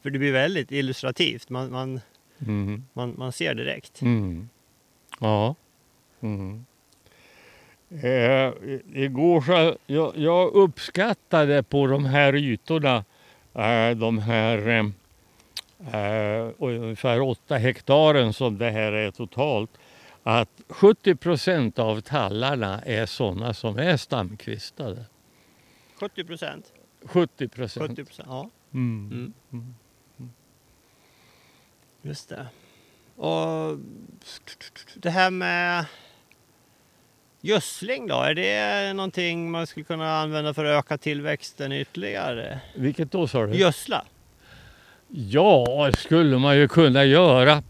[0.03, 1.51] för det blir väldigt illustrativt.
[1.51, 2.01] Man, man,
[2.47, 2.85] Mm.
[2.93, 4.03] man, man ser direkt.
[4.03, 4.49] Mm.
[5.21, 5.55] Ja.
[6.21, 6.65] Mm.
[8.03, 8.53] Eh,
[8.95, 13.05] igår så jag, jag uppskattade på de här ytorna,
[13.97, 14.85] de här eh,
[15.95, 19.71] eh, ungefär åtta hektaren som det här är totalt,
[20.23, 25.05] att 70 procent av tallarna är sådana som är stamkvistade.
[26.01, 26.73] 70 procent.
[27.05, 27.89] 70 procent.
[27.89, 28.51] 70 procent, ja.
[28.75, 29.33] Mm.
[29.53, 29.75] Mm.
[30.19, 30.31] Mm.
[32.03, 32.47] Just det.
[33.17, 33.79] Och
[34.95, 35.87] det här med
[37.47, 42.61] gödsling då, är det någonting man skulle kunna använda för att öka tillväxten ytterligare?
[42.75, 43.57] Vilket då sa du?
[43.57, 44.05] Gödsla?
[45.09, 47.63] Ja, skulle man ju kunna göra.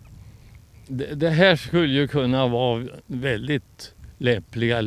[0.86, 4.78] Det, det här skulle ju kunna vara väldigt lämpliga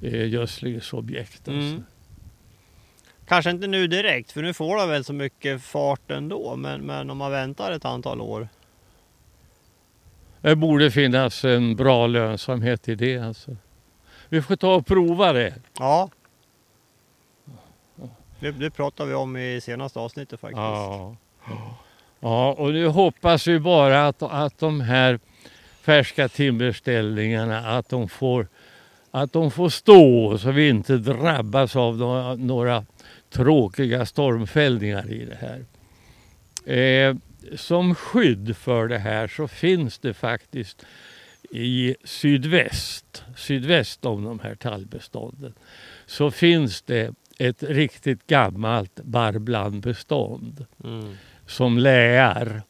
[0.00, 1.48] äh, gödslingsobjekt.
[1.48, 1.52] Alltså.
[1.52, 1.84] Mm.
[3.28, 7.10] Kanske inte nu direkt, för nu får det väl så mycket fart ändå, men, men
[7.10, 8.48] om man väntar ett antal år.
[10.42, 13.18] Det borde finnas en bra lönsamhet i det.
[13.18, 13.56] Alltså.
[14.28, 15.54] Vi får ta och prova det.
[15.78, 16.10] Ja.
[18.40, 20.58] Det, det pratade vi om i senaste avsnittet faktiskt.
[20.58, 21.16] Ja.
[22.20, 25.18] Ja, och nu hoppas vi bara att, att de här
[25.82, 28.48] färska timmerställningarna, att de får,
[29.10, 32.84] att de får stå så vi inte drabbas av några, några
[33.30, 35.64] tråkiga stormfällningar i det här.
[36.76, 37.16] Eh,
[37.56, 40.84] som skydd för det här så finns det faktiskt
[41.50, 45.54] i sydväst, sydväst om de här tallbestånden,
[46.06, 51.16] så finns det ett riktigt gammalt barblandbestånd Mm.
[51.46, 52.62] som läar.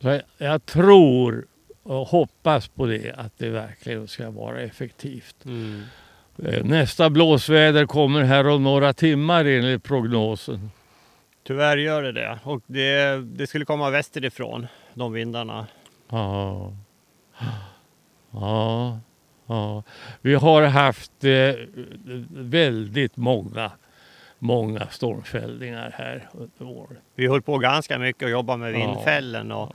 [0.00, 1.46] Så jag, tror
[1.82, 5.36] och hoppas på det, att det verkligen ska vara effektivt.
[5.44, 5.82] Mm.
[6.44, 10.70] Eh, Nästa blåsväder kommer här om några timmar enligt prognosen.
[11.46, 12.38] Tyvärr gör det det.
[12.44, 15.66] Och det, det skulle komma västerifrån, de vindarna.
[16.08, 16.72] Ja.
[18.30, 18.98] Ja.
[19.46, 19.82] ja.
[20.20, 21.54] Vi har haft eh,
[22.30, 23.70] väldigt många,
[24.38, 26.98] många stormfällningar här under året.
[27.14, 29.52] Vi höll på ganska mycket och jobbade med vindfällen.
[29.52, 29.72] Och,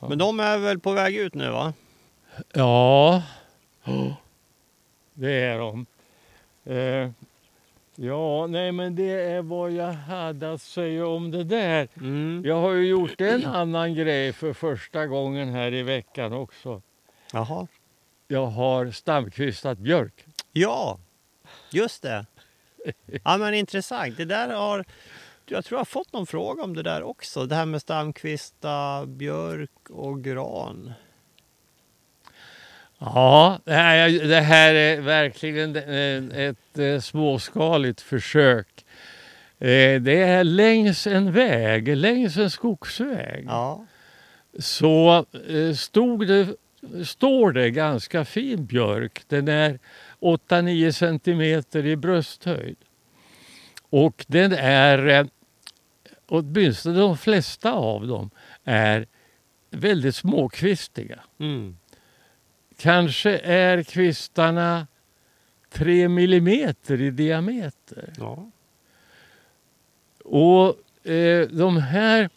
[0.00, 0.08] Ja.
[0.08, 1.72] Men de är väl på väg ut nu va?
[2.52, 3.22] Ja,
[5.14, 5.86] det är de.
[6.64, 7.10] Eh,
[8.00, 11.88] ja, nej men det är vad jag hade att säga om det där.
[11.96, 12.42] Mm.
[12.44, 16.82] Jag har ju gjort en annan grej för första gången här i veckan också.
[17.32, 17.66] Jaha.
[18.28, 20.24] Jag har stamkvistat björk.
[20.52, 20.98] Ja,
[21.72, 22.26] just det.
[23.24, 24.16] Ja men intressant.
[24.16, 24.84] Det där har...
[25.46, 27.46] Jag tror jag har fått någon fråga om det där också.
[27.46, 30.92] Det här med stamkvista, björk och gran.
[32.98, 35.76] Ja, det här, det här är verkligen
[36.32, 38.84] ett eh, småskaligt försök.
[39.58, 43.44] Eh, Det är längs en väg, längs en skogsväg.
[43.48, 43.86] Ja.
[44.58, 46.48] så eh, stod det,
[47.06, 49.22] står det ganska fin björk.
[49.28, 49.78] Den är
[50.20, 52.76] 8-9 centimeter i brösthöjd.
[53.90, 55.28] Och den är,
[56.28, 58.30] åtminstone de flesta av dem,
[58.64, 59.06] är
[59.70, 61.20] väldigt småkvistiga.
[61.40, 61.76] Mm.
[62.80, 64.86] Kanske är kvistarna
[65.70, 68.12] 3 millimeter i diameter.
[68.18, 68.50] ja.
[70.24, 72.30] Och eh, de här,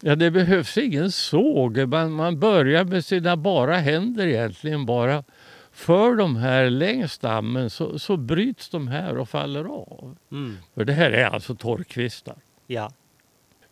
[0.00, 1.88] ja det behövs ingen såg.
[1.88, 5.24] Man, man börjar med sina bara händer egentligen bara.
[5.72, 10.16] För de här längs stammen så, så bryts de här och faller av.
[10.32, 10.58] Mm.
[10.74, 12.36] För det här är alltså torrkvistar.
[12.66, 12.92] Ja.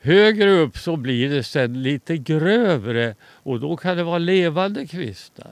[0.00, 5.50] Högre upp så blir det sen lite grövre och då kan det vara levande kvistar.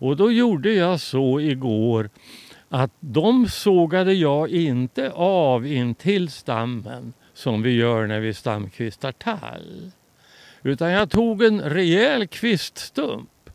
[0.00, 2.10] Och då gjorde jag så igår
[2.68, 9.12] att de sågade jag inte av in till stammen som vi gör när vi stamkvistar
[9.12, 9.90] tall.
[10.62, 13.50] Utan jag tog en rejäl kviststump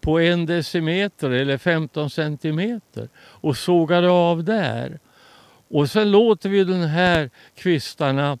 [0.00, 4.98] på en decimeter eller 15 centimeter och sågade av där.
[5.68, 8.38] Och sen låter vi den här kvistarna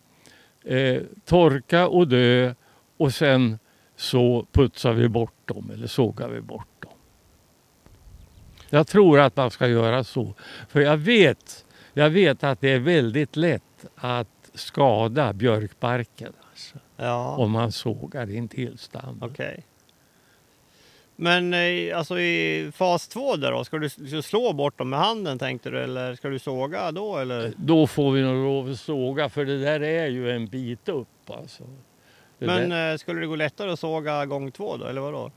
[0.64, 2.54] eh, torka och dö
[2.96, 3.58] och sen
[3.96, 6.77] så putsar vi bort dem eller sågar vi bort.
[8.70, 10.34] Jag tror att man ska göra så.
[10.68, 13.62] För jag vet, jag vet att det är väldigt lätt
[13.96, 17.36] att skada björkbarken alltså, Ja.
[17.36, 19.18] om man sågar intill stammen.
[19.22, 19.64] Okej.
[21.16, 25.38] Men eh, alltså i fas två där då, ska du slå bort dem med handen
[25.38, 27.52] tänkte du eller ska du såga då eller?
[27.56, 31.30] Då får vi nog lov att såga för det där är ju en bit upp
[31.30, 31.62] alltså.
[32.38, 35.30] Det Men där, eh, skulle det gå lättare att såga gång två då eller vadå?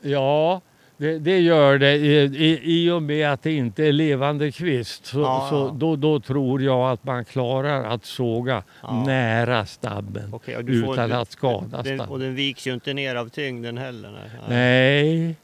[0.00, 0.60] ja,
[0.96, 5.06] det, det gör det i, i, i och med att det inte är levande kvist.
[5.06, 5.76] Så, Ja, så ja.
[5.78, 9.04] då, då tror jag att man klarar att såga Ja.
[9.06, 10.30] nära stammen
[10.62, 12.08] du får- utan du- att skada Den, stammen.
[12.08, 14.10] och den viks ju inte ner av tyngden heller.
[14.10, 14.28] Nej.
[14.48, 15.36] Nej,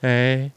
[0.00, 0.50] nej.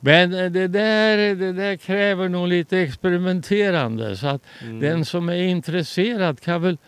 [0.00, 4.16] Men eh, det där, det där kräver nog lite experimenterande.
[4.16, 4.80] Så att Mm.
[4.80, 6.78] den som är intresserad kan väl,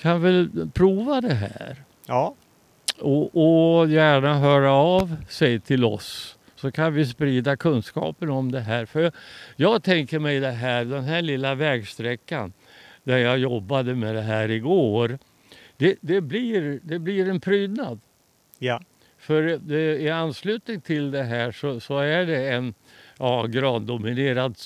[0.00, 1.76] kan väl prova det här.
[2.06, 2.34] Ja,
[3.00, 3.22] Och,
[3.80, 6.37] och gärna höra av sig till oss.
[6.60, 8.86] Så kan vi sprida kunskapen om det här.
[8.86, 9.12] För
[9.56, 12.52] jag tänker mig det här, den här lilla vägsträckan
[13.04, 15.18] där jag jobbade med det här igår.
[15.76, 18.00] Det, det, blir, det blir en prydnad.
[18.58, 18.80] ja,
[19.18, 22.74] För det, i anslutning till det här så, så är det en
[23.18, 24.56] ja, grandominerad...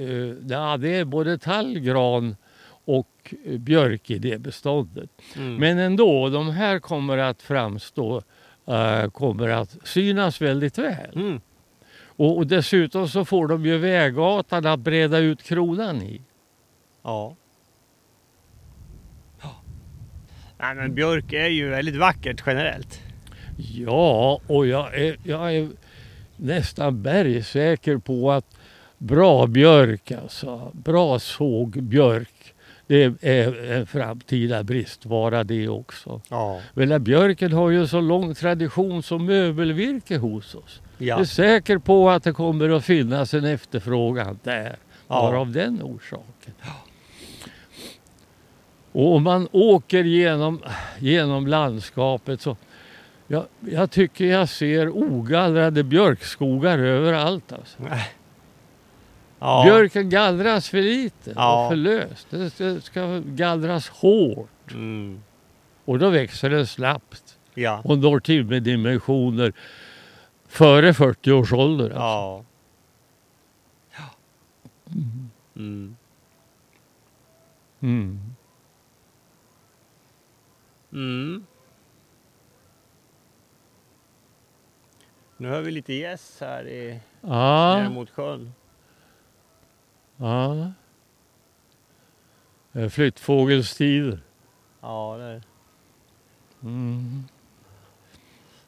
[0.00, 2.36] Uh, ja, det är både tall, gran
[2.84, 5.10] och eh, björk i det beståndet.
[5.36, 5.54] mm.
[5.56, 8.22] Men ändå, de här kommer att framstå,
[8.68, 11.10] eh, kommer att synas väldigt väl.
[11.14, 11.40] Mm.
[12.00, 16.22] Och, och dessutom så får de ju väggatan att breda ut kronan i.
[17.02, 17.36] ja.
[20.60, 23.00] Nej, men björk är ju väldigt vackert generellt.
[23.56, 25.68] Ja, och jag är, jag är
[26.36, 28.58] nästan bergsäker på att
[28.98, 32.34] bra björk, alltså bra sågbjörk,
[32.88, 36.20] det är en framtida bristvara det också.
[36.28, 36.60] Ja.
[36.74, 40.80] Men björken har ju så lång tradition som möbelvirke hos oss.
[40.98, 41.26] Jag är Ja.
[41.26, 44.76] säker på att det kommer att finnas en efterfrågan där.
[45.08, 45.20] Ja.
[45.20, 46.54] Bara av den orsaken.
[48.92, 50.62] Och om man åker genom,
[50.98, 52.56] genom landskapet så
[53.26, 57.52] jag, jag tycker jag ser ogallrade björkskogar överallt.
[57.52, 57.78] Alltså.
[59.38, 59.62] Ja.
[59.64, 61.64] Björken gallras för lite Ja.
[61.64, 62.26] och för löst.
[62.30, 65.22] Det ska, det ska gallras hårt Mm.
[65.84, 67.80] och då växer den snabbt Ja.
[67.84, 69.52] och når till med dimensioner
[70.48, 71.90] före 40 års ålder.
[71.90, 72.44] Alltså.
[73.96, 74.04] Ja.
[75.56, 75.96] Mm.
[77.80, 78.20] Mm.
[80.92, 81.46] Mm.
[85.36, 88.52] Nu hör vi lite gäss här i, ner Ja, mot sjön.
[90.18, 90.72] Ja.
[92.72, 94.20] Det är Flyttfågelstider.
[94.80, 95.42] Ja, det är
[96.62, 97.24] Mm.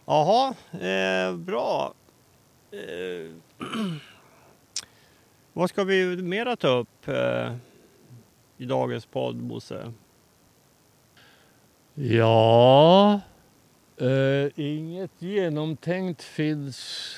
[0.07, 1.95] Jaha, eh, bra.
[2.71, 3.31] Eh,
[5.53, 7.55] vad ska vi mera ta upp eh,
[8.57, 9.93] i dagens podd, Bosse?
[11.95, 13.21] Ja,
[13.97, 17.15] eh, inget genomtänkt finns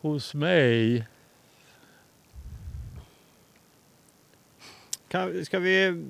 [0.00, 1.06] hos mig.
[5.08, 6.04] Kan, ska vi,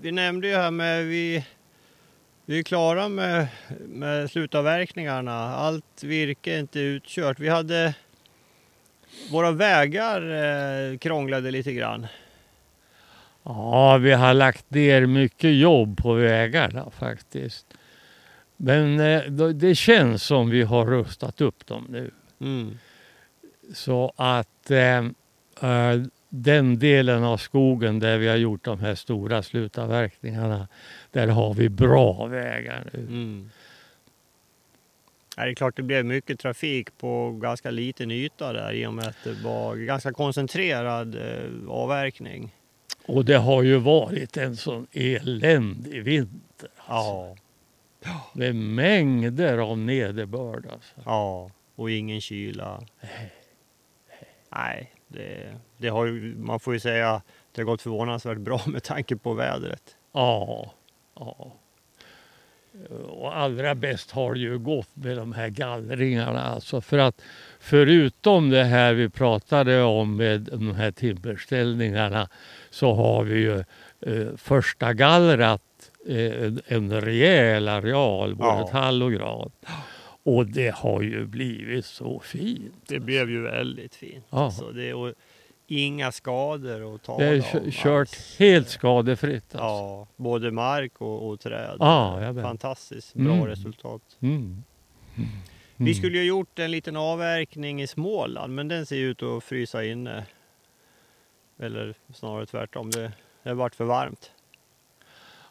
[0.00, 1.46] vi nämnde ju här med vi,
[2.44, 3.48] vi är klara med,
[3.88, 5.54] med slutavverkningarna.
[5.54, 7.40] Allt virke är inte utkört.
[7.40, 7.94] Vi hade
[9.30, 10.22] våra vägar
[10.92, 12.06] eh, krånglade lite grann.
[13.42, 17.66] Ja, vi har lagt ner mycket jobb på vägarna faktiskt.
[18.56, 19.22] Men eh,
[19.52, 22.10] det känns som vi har rustat upp dem nu.
[22.40, 22.78] Mm.
[23.74, 24.98] Så att eh,
[25.60, 30.68] eh, den delen av skogen där vi har gjort de här stora slutavverkningarna,
[31.10, 32.98] där har vi bra vägar nu.
[32.98, 33.50] Mm.
[35.36, 38.94] Ja, det är klart det blev mycket trafik på ganska liten yta där i och
[38.94, 42.54] med att det var ganska koncentrerad eh, avverkning.
[43.06, 46.68] Och det har ju varit en sån eländig vinter.
[46.76, 47.42] Alltså.
[48.04, 50.66] Ja, är mängder av nederbörd.
[50.72, 50.94] Alltså.
[51.04, 52.82] ja, och ingen kyla.
[54.50, 58.60] Nej, det, det har ju, man får ju säga att det har gått förvånansvärt bra
[58.66, 59.96] med tanke på vädret.
[60.12, 60.70] Ja,
[61.14, 61.52] ja.
[63.08, 66.42] Och allra bäst har det ju gått med de här gallringarna.
[66.42, 67.22] Alltså för att
[67.60, 72.28] förutom det här vi pratade om med de här timmerställningarna
[72.70, 73.58] så har vi ju
[74.00, 75.62] eh, första gallrat
[76.06, 78.68] eh, en, en rejäl areal, både Ja.
[78.70, 79.50] tall och gran.
[80.22, 82.74] Och det har ju blivit så fint.
[82.86, 84.24] Det blev ju väldigt fint.
[84.30, 84.38] Ja.
[84.44, 85.14] Alltså, det, och
[85.66, 88.36] inga skador att tala Det är om kö- kört alls.
[88.38, 89.44] helt skadefritt.
[89.54, 89.58] Alltså.
[89.58, 91.76] Ja, både mark och, och träd.
[91.78, 92.42] Ja, vet.
[92.44, 93.46] Fantastiskt bra Mm.
[93.46, 94.02] resultat.
[94.20, 94.62] Mm.
[95.76, 95.94] Vi Mm.
[95.94, 99.84] skulle ju ha gjort en liten avverkning i Småland, men den ser ut att frysa
[99.84, 100.26] inne.
[101.58, 103.12] Eller snarare tvärtom, det
[103.42, 104.30] det har varit för varmt.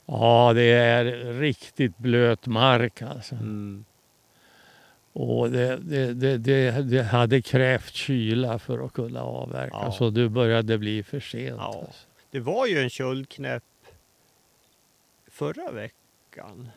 [0.06, 1.06] Ja, det är
[1.40, 3.36] riktigt blöt mark alltså.
[3.36, 3.86] Mm.
[5.14, 9.78] Och det, det, det, det, det hade krävt kyla för att kunna avverka.
[9.82, 9.92] Ja.
[9.92, 11.56] Så nu började det bli för sent.
[11.58, 11.64] Ja.
[11.64, 12.08] Alltså.
[12.32, 13.64] Det var ju en köldknäpp
[15.28, 16.70] förra veckan.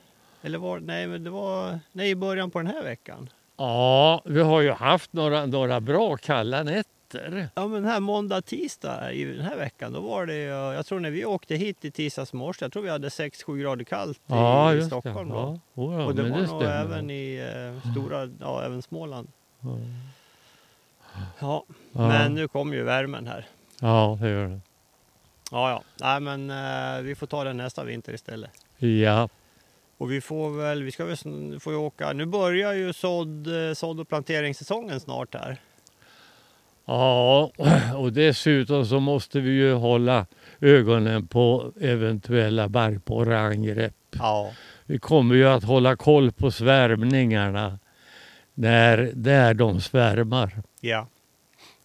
[0.43, 3.31] Eller var nej, men det var nej, i början på den här veckan.
[3.57, 6.87] ja, vi har ju haft några, några bra kalla nätter.
[7.55, 11.01] Ja, men här måndag, tisdag i den här veckan, då var det, ja, jag tror
[11.01, 14.21] när vi åkte hit i tisdags morse, jag tror vi hade 6-7 grader kallt i,
[14.27, 15.35] Ja, i Stockholm det.
[15.35, 16.81] Ja, oh, ja, Och det var det nog stämmer.
[16.81, 17.37] även i
[17.85, 19.29] eh, stora, ja även Småland.
[21.39, 21.65] Ja.
[21.93, 23.47] Men nu kommer ju värmen här.
[23.81, 24.61] Ja, det gör
[25.51, 28.51] Ja, ja, nej men eh, vi får ta den nästa vinter istället.
[28.79, 28.87] det.
[28.87, 29.29] Ja,
[29.99, 31.17] Och vi får väl, vi ska väl
[31.61, 35.57] får ju åka, nu börjar ju sådd, eh, sådd och planteringssäsongen snart här.
[36.85, 37.51] Ja,
[37.97, 40.27] och dessutom så måste vi ju hålla
[40.61, 43.95] ögonen på eventuella barkborreangrepp.
[44.11, 44.51] Ja,
[44.87, 47.79] Vi kommer ju att hålla koll på svärmningarna
[48.55, 50.63] när, när de svärmar.
[50.81, 51.07] ja.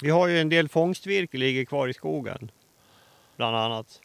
[0.02, 2.52] Vi har ju en del fångstvirke ligger kvar i skogen.
[3.38, 4.02] Bland annat.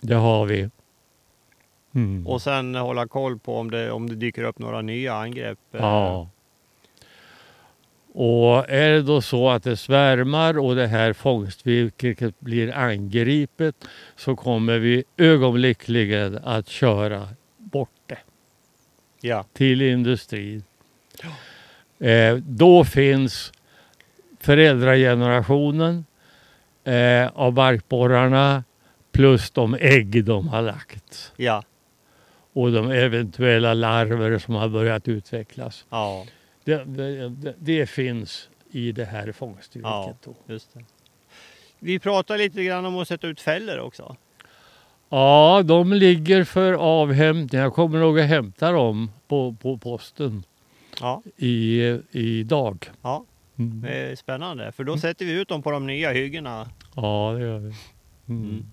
[0.00, 0.70] Det har vi.
[1.94, 2.26] Mm.
[2.26, 5.58] Och sen hålla koll på om det, om det dyker upp några nya angrepp.
[5.72, 6.28] eh, Ja.
[8.12, 13.74] Och är det då så att det svärmar och det här fångstvirket blir angripet
[14.16, 18.18] så kommer vi ögonblickligen att köra bort det
[19.20, 20.62] Ja, till industrin.
[22.00, 23.52] Eh, då finns
[24.40, 26.04] föräldragenerationen
[26.84, 28.64] eh, av barkborrarna
[29.12, 31.62] plus de ägg de har lagt Ja.
[32.52, 35.84] och de eventuella larver som har börjat utvecklas.
[35.90, 36.26] Ja,
[36.64, 36.84] Det,
[37.58, 39.90] det, finns i det här fångstvirket.
[39.90, 40.14] Ja.
[40.24, 40.34] då.
[40.46, 40.84] just det.
[41.78, 44.16] Vi pratar lite grann om att sätta ut fällor också.
[45.08, 47.60] Ja, de ligger för avhämtning.
[47.60, 50.44] Jag kommer nog att hämta dem på, på posten
[51.00, 51.80] Ja, i,
[52.10, 52.90] idag.
[53.02, 53.24] ja.
[53.58, 53.80] Mm.
[53.80, 54.72] det är spännande.
[54.72, 56.70] För då sätter vi ut dem på de nya hyggena.
[56.96, 57.74] Ja, det gör vi.
[58.28, 58.44] Mm.
[58.48, 58.66] Mm.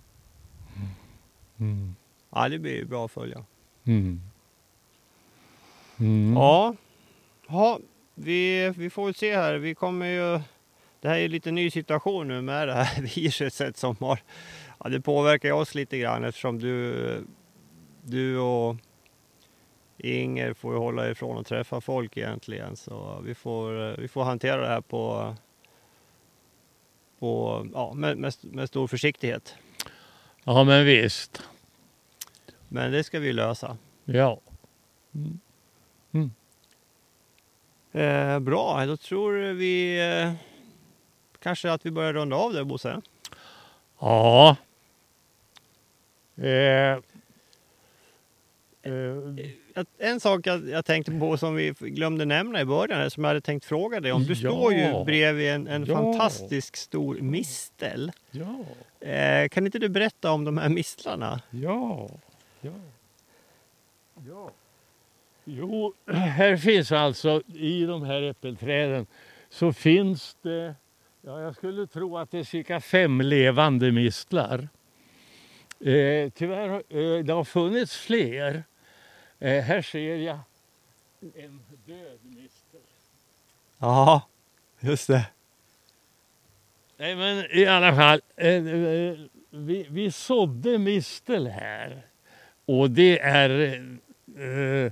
[1.60, 1.96] Mm.
[2.30, 3.46] Ja, det blir bra att följa.
[3.86, 4.22] Mm.
[6.00, 6.34] Mm.
[6.34, 6.76] Ja,
[7.48, 7.80] ja
[8.20, 9.56] vi, vi får väl se här.
[9.56, 10.40] Vi kommer ju...
[11.00, 14.20] Det här är lite ny situation nu med det här viruset som har...
[14.80, 17.28] Ja, det påverkar ju oss lite grann eftersom du,
[18.02, 18.76] du och
[19.98, 22.76] Inger får ju hålla ifrån och träffa folk egentligen.
[22.76, 25.36] Så vi får, vi får hantera det här på,
[27.20, 29.56] på, ja, med, med, med stor försiktighet.
[30.44, 31.44] Ja, men visst.
[32.68, 33.78] Men det ska vi lösa.
[34.06, 34.42] Ja.
[37.92, 40.32] Eh, bra, då tror vi eh,
[41.40, 43.02] kanske att vi börjar runda av där Bosse.
[44.00, 44.56] Ja.
[46.42, 46.98] Eh.
[48.82, 49.84] Eh.
[49.98, 53.42] En sak jag, jag tänkte på som vi glömde nämna i början, som jag hade
[53.42, 54.24] tänkt fråga dig om.
[54.24, 54.50] Du Ja.
[54.50, 55.96] står ju bredvid en, en Ja.
[55.96, 58.12] fantastisk stor mistel.
[58.32, 58.60] Ja.
[59.08, 61.42] Eh, kan inte du berätta om de här mistlarna?
[61.50, 62.10] Ja.
[62.62, 62.72] Ja.
[64.28, 64.52] Ja.
[65.50, 69.06] Jo, här finns alltså i de här äppelträden
[69.50, 70.76] så finns det,
[71.22, 74.70] ja jag skulle tro att det är cirka fem levande mistlar.
[75.80, 78.64] Eh, tyvärr, eh, det har funnits fler.
[79.40, 80.40] Eh, här ser jag
[81.36, 82.82] en död mistel.
[83.78, 84.28] Ja,
[84.80, 85.26] just det.
[86.98, 89.18] Nej men i alla fall, eh, eh,
[89.50, 92.02] vi, vi sådde mistel här.
[92.66, 93.50] Och det är
[94.38, 94.92] eh,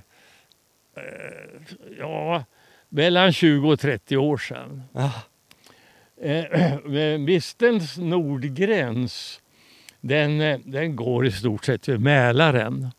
[2.00, 2.44] ja,
[2.90, 4.84] mellan 20 och 30 år sedan.
[4.94, 5.12] Ja,
[6.22, 6.46] Eh,
[6.86, 9.42] men mistelns nordgräns
[10.02, 12.92] den, eh, den går i stort sett vid Mälaren.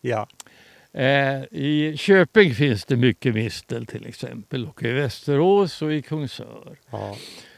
[0.00, 0.28] ja.
[0.94, 6.78] Eh, I Köping finns det mycket mistel till exempel och i Västerås och i Kungsör.
[6.90, 7.16] ja.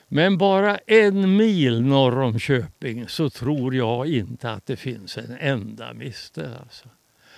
[0.09, 5.37] Men bara en mil norr om Köping så tror jag inte att det finns en
[5.41, 6.51] enda mistel.
[6.63, 6.89] Alltså.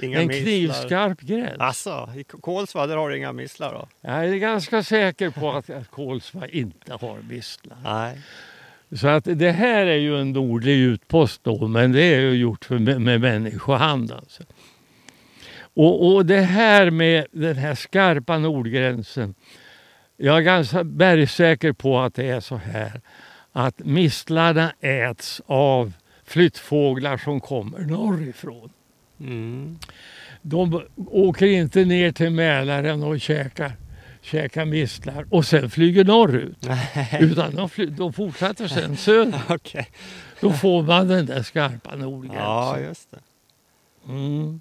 [0.01, 1.59] Inga En knivskarp gräns.
[1.59, 3.89] Alltså, i Kolsva där har du inga mistlar då?
[4.01, 7.79] Jag är ganska säker på att, att Kolsva inte har mistlar.
[7.85, 8.19] Nej.
[8.93, 12.65] Så att det här är ju en nordlig utpost då, men det är ju gjort
[12.65, 14.13] för, med, med människohand.
[14.13, 14.43] Alltså.
[15.75, 19.35] Och, och det här med den här skarpa nordgränsen.
[20.17, 23.01] Jag är ganska bergsäker på att det är så här
[23.53, 25.93] att mistlarna äts av
[26.25, 28.71] flyttfåglar som kommer norrifrån.
[29.21, 29.79] Mm.
[30.43, 33.73] De åker inte ner till Mälaren och käkar,
[34.23, 36.57] käkar mistlar och sen flyger norrut.
[36.61, 39.35] Nej, Utan de, fly, de fortsätter sen söderut.
[39.49, 39.89] okej.
[40.41, 42.43] Då får man den där skarpa nordgränsen.
[42.45, 43.19] Ja, just det.
[44.09, 44.61] Mm.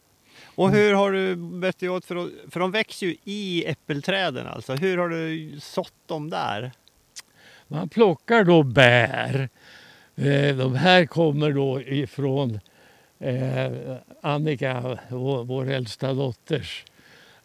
[0.55, 4.47] Och hur har du bett dig åt för att, för de växer ju i äppelträden
[4.47, 4.73] alltså.
[4.75, 6.71] Hur har du sått dem där?
[7.67, 9.49] Man plockar då bär.
[10.15, 12.59] Eh, De här kommer då ifrån
[13.19, 13.71] eh,
[14.21, 16.85] Annika, vår, vår äldsta dotters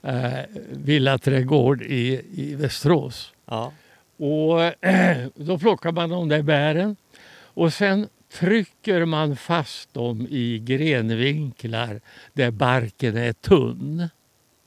[0.02, 0.40] eh,
[0.70, 3.32] villaträdgård i, i Västerås.
[3.46, 3.72] Ja.
[4.16, 6.96] Och eh, då plockar man de där bären
[7.32, 12.00] och sen trycker man fast dem i grenvinklar
[12.32, 14.08] där barken är tunn.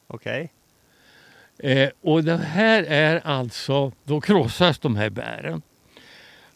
[0.08, 0.52] Okej.
[1.60, 5.62] Eh, och det här är alltså, då krossas de här bären.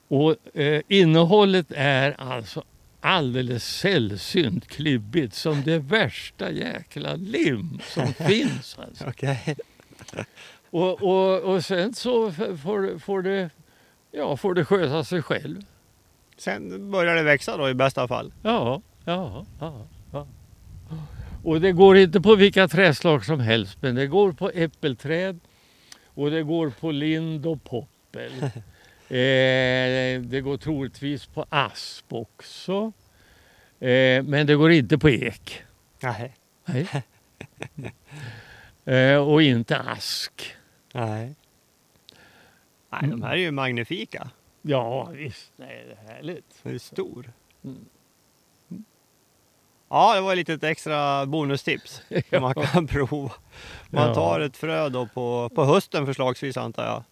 [0.08, 2.64] Och eh, innehållet är alltså
[3.00, 8.78] alldeles sällsynt klibbigt som det värsta jäkla lim som finns.
[8.80, 9.06] Alltså.
[9.08, 9.56] Okej.
[10.70, 13.50] Och, och, och sen så får, får, det,
[14.12, 15.62] ja, får det sköta sig själv.
[16.38, 18.34] Sen börjar det växa då i bästa fall.
[18.44, 20.28] Ja, ja, ja, ja.
[21.44, 25.40] Och det går inte på vilka trädslag som helst men det går på äppelträd
[26.06, 28.32] och det går på lind och poppel.
[29.12, 32.92] eh, det går troligtvis på asp också.
[33.80, 35.64] Eh, men det går inte på ek.
[36.00, 36.34] Nej.
[36.66, 37.04] Nej.
[38.86, 40.56] eh, och inte ask.
[40.94, 41.36] Nej.
[42.90, 44.30] Nej, de här är ju magnifika.
[44.62, 46.60] Ja visst, nej, det är härligt.
[46.64, 47.32] Den är stor.
[47.64, 47.86] Mm.
[49.90, 53.32] Ja, det var ett litet extra bonustips som man kan prova.
[53.90, 54.14] Man Ja.
[54.14, 57.04] tar ett frö då på, på hösten förslagsvis antar jag.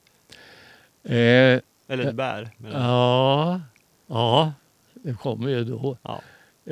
[1.17, 2.49] Eh, Eller ett bär.
[2.57, 3.61] Men, Ja,
[4.07, 4.53] ja,
[4.93, 5.97] det kommer ju då.
[6.01, 6.21] Ja.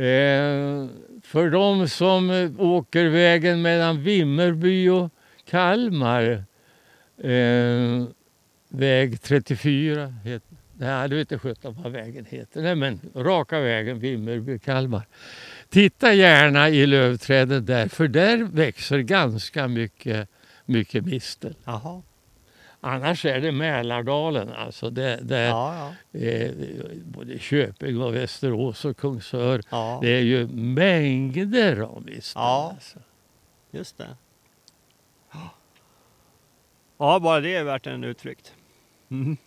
[0.01, 0.87] Eh,
[1.23, 5.09] för de som eh, åker vägen mellan Vimmerby och
[5.45, 6.43] Kalmar,
[7.17, 8.05] eh,
[8.69, 12.61] väg 34 heter Nej, du vet inte sjutton vad vägen heter.
[12.61, 15.01] Nej, men raka vägen Vimmerby-Kalmar.
[15.69, 20.29] Titta gärna i lövträden där, för där växer ganska mycket,
[20.65, 21.55] mycket mistel.
[21.63, 22.01] Jaha.
[22.85, 26.19] Annars är det Mälardalen, alltså det, det, Ja, ja.
[26.19, 26.51] eh,
[27.05, 29.61] både Köping och Västerås och Kungsör.
[29.69, 29.99] ja.
[30.01, 32.41] Det är ju mängder av mistel.
[32.41, 32.71] Ja.
[32.75, 32.99] Alltså.
[33.71, 34.07] Just det.
[36.97, 38.53] Ja, bara det är värt en utflykt.
[39.11, 39.37] Mm.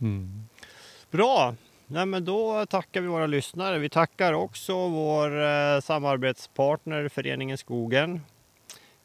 [0.00, 0.48] Mm.
[1.10, 1.54] Bra!
[1.86, 3.78] Nej, men då tackar vi våra lyssnare.
[3.78, 8.20] Vi tackar också vår eh, samarbetspartner Föreningen Skogen.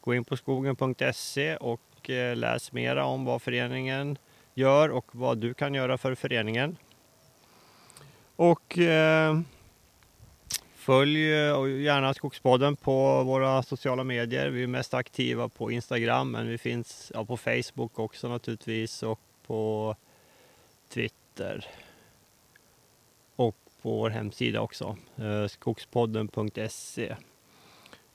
[0.00, 1.80] Gå in på skogen.se och
[2.10, 4.18] Eh, läs mera om vad föreningen
[4.54, 6.76] gör och vad du kan göra för föreningen.
[8.36, 9.40] Och eh,
[10.74, 14.48] följ eh, gärna Skogspodden på våra sociala medier.
[14.48, 19.20] Vi är mest aktiva på Instagram men vi finns ja, på Facebook också naturligtvis och
[19.46, 19.96] på
[20.88, 21.66] Twitter
[23.36, 27.16] och på vår hemsida också, eh, skogspodden.se.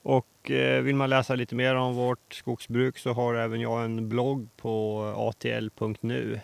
[0.04, 4.08] Och eh, vill man läsa lite mer om vårt skogsbruk så har även jag en
[4.08, 6.40] blogg på atl.nu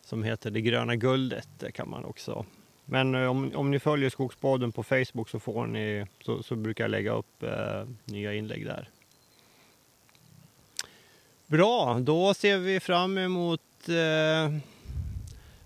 [0.00, 1.48] som heter Det gröna guldet.
[1.58, 2.46] Det kan man också.
[2.84, 6.84] Men eh, om, om ni följer Skogsbaden på Facebook så, får ni, så, så brukar
[6.84, 8.88] jag lägga upp eh, nya inlägg där.
[11.46, 14.58] Bra, då ser vi fram emot eh,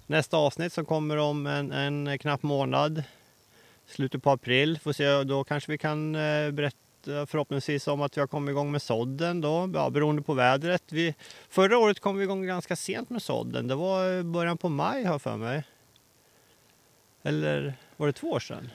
[0.06, 3.02] nästa avsnitt som kommer om en, en knapp månad.
[3.86, 4.78] Slutet på april.
[4.82, 8.50] Får se, då kanske vi kan eh, berätta Eh, förhoppningsvis om att vi har kommit
[8.52, 10.82] igång med sådden då, ja, beroende på vädret.
[10.92, 11.14] Vi,
[11.48, 13.68] förra året kom vi igång ganska sent med sådden.
[13.68, 15.64] Det var i början på maj har för mig.
[17.22, 18.70] Eller var det två år sedan?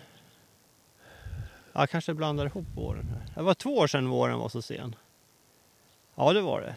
[1.73, 3.05] Jag kanske blandar ihop våren.
[3.05, 3.35] Här.
[3.35, 4.95] Det var två år sedan våren var så sen.
[6.15, 6.75] Ja, det var det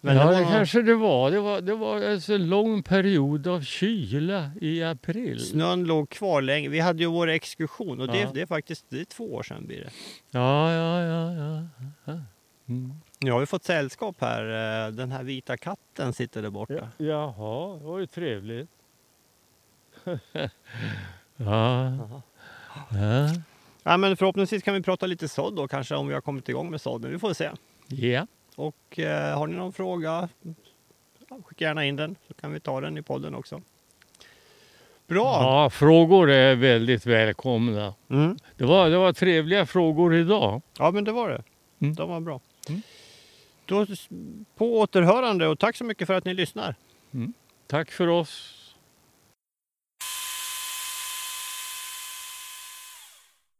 [0.00, 1.30] ja, det var det kanske det var.
[1.30, 5.40] Det var, det var alltså en lång period av kyla i april.
[5.46, 6.68] Snön låg kvar länge.
[6.68, 8.30] Vi hade ju vår exkursion och det, Ja.
[8.34, 9.90] det är faktiskt det är två år sedan blir det.
[10.30, 11.32] Ja, ja, ja.
[11.32, 11.62] ja.
[12.04, 12.12] ja.
[12.68, 12.92] Mm.
[13.20, 14.44] Nu har vi fått sällskap här.
[14.86, 16.74] Eh, Den här vita katten sitter där borta.
[16.74, 18.68] Ja, jaha, det var ju trevligt.
[21.36, 21.92] ja,
[22.90, 23.28] ja.
[23.82, 26.70] Ja, men förhoppningsvis kan vi prata lite sådd då kanske om vi har kommit igång
[26.70, 27.10] med sådden.
[27.10, 27.50] Vi får se.
[27.88, 28.26] ja.
[28.58, 30.28] Och eh, har ni någon fråga,
[31.44, 33.62] skicka gärna in den så kan vi ta den i podden också.
[35.06, 35.42] Bra!
[35.42, 37.94] ja frågor är väldigt välkomna.
[38.10, 38.36] Mm.
[38.56, 40.62] Det var, det var trevliga frågor idag.
[40.78, 41.42] Ja, men det var det.
[41.78, 41.94] Mm.
[41.94, 42.40] De var bra.
[42.68, 42.82] Mm.
[43.64, 43.86] Då,
[44.56, 46.74] på återhörande och tack så mycket för att ni lyssnar.
[47.66, 48.57] Tack för oss.